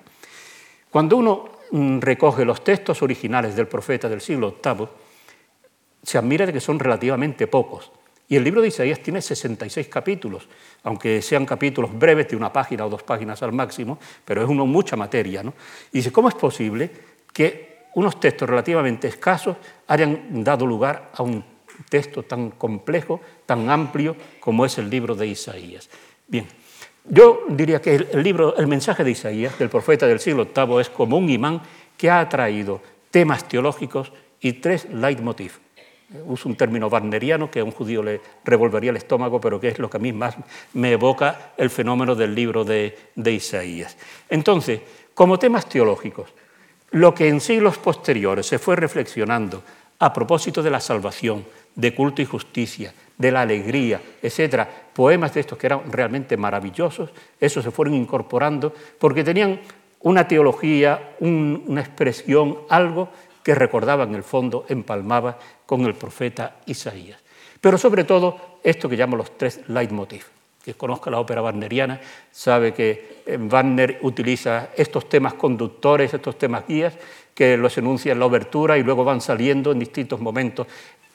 [0.92, 4.88] Cuando uno mm, recoge los textos originales del profeta del siglo VIII,
[6.04, 7.90] se admira de que son relativamente pocos.
[8.28, 10.48] Y el libro de Isaías tiene 66 capítulos,
[10.86, 14.66] aunque sean capítulos breves de una página o dos páginas al máximo, pero es uno
[14.66, 15.44] mucha materia.
[15.44, 15.54] ¿no?
[15.92, 16.90] Y dice, ¿cómo es posible
[17.34, 19.58] que unos textos relativamente escasos
[19.88, 21.44] hayan dado lugar a un
[21.90, 25.90] texto tan complejo, tan amplio como es el libro de Isaías?
[26.28, 26.46] Bien,
[27.04, 30.90] yo diría que el, libro, el mensaje de Isaías, del profeta del siglo VIII, es
[30.90, 31.62] como un imán
[31.98, 32.80] que ha atraído
[33.10, 35.65] temas teológicos y tres leitmotiv
[36.26, 39.80] uso un término wagneriano que a un judío le revolvería el estómago, pero que es
[39.80, 40.36] lo que a mí más
[40.74, 43.98] me evoca el fenómeno del libro de, Isaías.
[44.30, 44.82] Entonces,
[45.14, 46.30] como temas teológicos,
[46.92, 49.64] lo que en siglos posteriores se fue reflexionando
[50.00, 51.46] a propósito de la salvación,
[51.76, 57.10] de culto y justicia, de la alegría, etcétera, poemas de estos que eran realmente maravillosos,
[57.40, 59.60] esos se fueron incorporando porque tenían
[60.06, 63.10] una teología, una expresión, algo
[63.46, 65.38] que recordaba en el fondo, empalmaba
[65.68, 67.22] con el profeta Isaías.
[67.62, 70.26] Pero sobre todo esto que llamo los tres leitmotiv.
[70.64, 76.66] Que conozca la ópera wagneriana sabe que eh, Wagner utiliza estos temas conductores, estos temas
[76.68, 76.98] guías,
[77.36, 80.66] que los enuncia en la obertura y luego van saliendo en distintos momentos.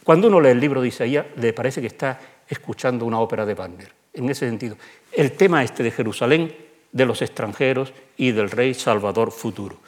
[0.05, 3.55] Cuando uno lee el libro de Isaías, le parece que está escuchando una ópera de
[3.55, 3.93] Wagner.
[4.15, 4.77] En ese sentido,
[5.11, 6.55] el tema este de Jerusalén,
[6.93, 9.79] de los extranjeros y del rey Salvador futuro.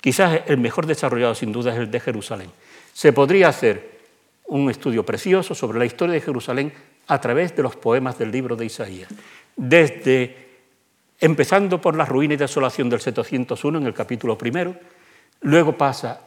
[0.00, 2.50] Quizás el mejor desarrollado sin duda es el de Jerusalén.
[2.92, 3.98] Se podría hacer
[4.46, 6.72] un estudio precioso sobre la historia de Jerusalén
[7.06, 9.08] a través de los poemas del libro de Isaías,
[9.56, 10.48] desde
[11.20, 14.76] empezando por la ruina y desolación del 701 en el capítulo primero,
[15.40, 16.20] luego pasa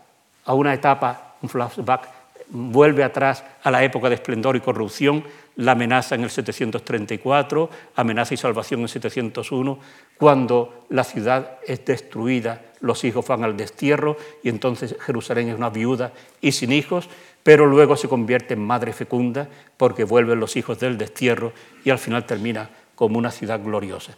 [0.46, 2.10] a una etapa, un flashback,
[2.50, 5.24] vuelve atrás a la época de esplendor y corrupción,
[5.56, 9.80] la amenaza en el 734, amenaza y salvación en el 701,
[10.18, 15.70] cuando la ciudad es destruida, los hijos van al destierro y entonces Jerusalén es una
[15.70, 16.12] viuda
[16.42, 17.10] y sin hijos,
[17.44, 21.54] pero luego se convierte en madre fecunda porque vuelven los hijos del destierro
[21.84, 24.16] y al final termina como una ciudad gloriosa.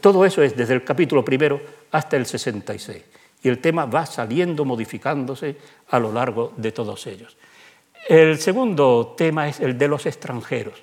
[0.00, 3.02] todo eso es desde el capítulo primero hasta el 66
[3.42, 5.56] y el tema va saliendo, modificándose
[5.88, 7.36] a lo largo de todos ellos.
[8.08, 10.82] El segundo tema es el de los extranjeros.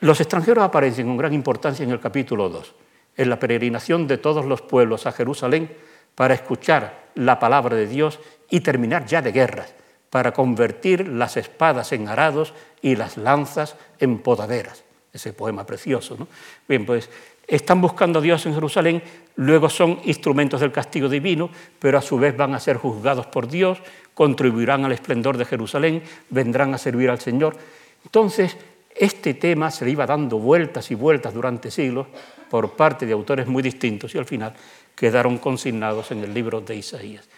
[0.00, 2.74] Los extranjeros aparecen con gran importancia en el capítulo 2,
[3.18, 5.70] en la peregrinación de todos los pueblos a Jerusalén
[6.14, 9.74] para escuchar la palabra de Dios y terminar ya de guerras,
[10.08, 14.84] para convertir las espadas en arados y las lanzas en podaderas.
[15.12, 16.16] Ese poema precioso.
[16.18, 16.28] ¿no?
[16.66, 17.10] Bien, pues
[17.46, 19.02] están buscando a Dios en Jerusalén,
[19.36, 23.48] luego son instrumentos del castigo divino, pero a su vez van a ser juzgados por
[23.48, 23.78] Dios,
[24.14, 27.56] contribuirán al esplendor de Jerusalén, vendrán a servir al Señor.
[28.04, 28.56] Entonces,
[28.94, 32.06] este tema se le iba dando vueltas y vueltas durante siglos
[32.50, 34.54] por parte de autores muy distintos y al final
[34.94, 37.28] quedaron consignados en el libro de Isaías.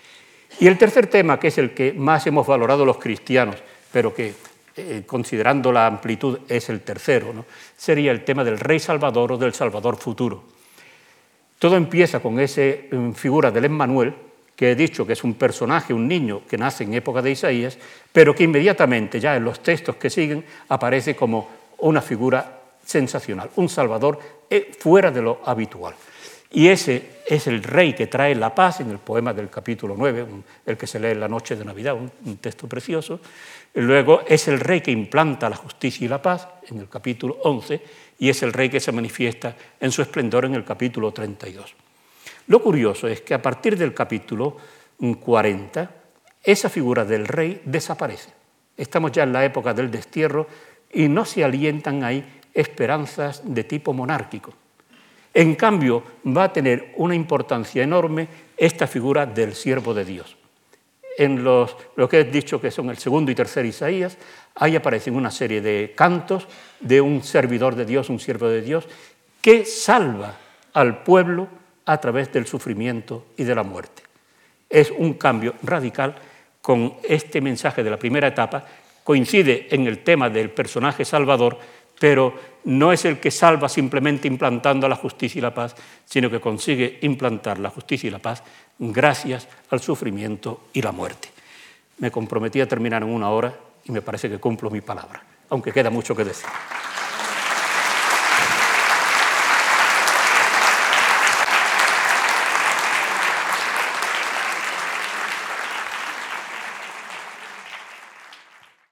[0.58, 3.56] Y el tercer tema, que es el que más hemos valorado los cristianos,
[3.92, 4.34] pero que
[4.76, 7.44] eh, considerando la amplitud es el tercero,
[7.76, 10.44] sería el tema del rey salvador o del salvador futuro.
[11.58, 14.14] Todo empieza con esa mm, figura del Emmanuel,
[14.56, 17.78] que he dicho que es un personaje, un niño que nace en época de Isaías,
[18.12, 21.48] pero que inmediatamente ya en los textos que siguen aparece como
[21.78, 22.59] una figura
[22.90, 24.18] sensacional, un salvador
[24.50, 25.94] eh, fuera de lo habitual.
[26.52, 30.26] Y ese es el rey que trae la paz en el poema del capítulo 9,
[30.66, 33.20] el que se lee en la noche de Navidad, un, texto precioso.
[33.74, 37.80] Luego es el rey que implanta la justicia y la paz en el capítulo 11
[38.18, 41.72] y es el rey que se manifiesta en su esplendor en el capítulo 32.
[42.48, 44.56] Lo curioso es que a partir del capítulo
[44.98, 45.88] 40
[46.42, 48.30] esa figura del rey desaparece.
[48.76, 50.48] Estamos ya en la época del destierro
[50.92, 54.52] y no se alientan ahí esperanzas de tipo monárquico.
[55.32, 60.36] En cambio, va a tener una importancia enorme esta figura del siervo de Dios.
[61.16, 61.68] En lo
[62.08, 64.16] que he dicho que son el segundo y tercer Isaías,
[64.54, 66.46] ahí aparecen una serie de cantos
[66.80, 68.88] de un servidor de Dios, un siervo de Dios,
[69.40, 70.36] que salva
[70.72, 71.48] al pueblo
[71.84, 74.02] a través del sufrimiento y de la muerte.
[74.68, 76.14] Es un cambio radical
[76.62, 78.64] con este mensaje de la primera etapa,
[79.02, 81.58] coincide en el tema del personaje salvador,
[82.00, 82.32] pero
[82.64, 85.76] no es el que salva simplemente implantando la justicia y la paz,
[86.06, 88.42] sino que consigue implantar la justicia y la paz
[88.78, 91.28] gracias al sufrimiento y la muerte.
[91.98, 95.72] Me comprometí a terminar en una hora y me parece que cumplo mi palabra, aunque
[95.72, 96.48] queda mucho que decir.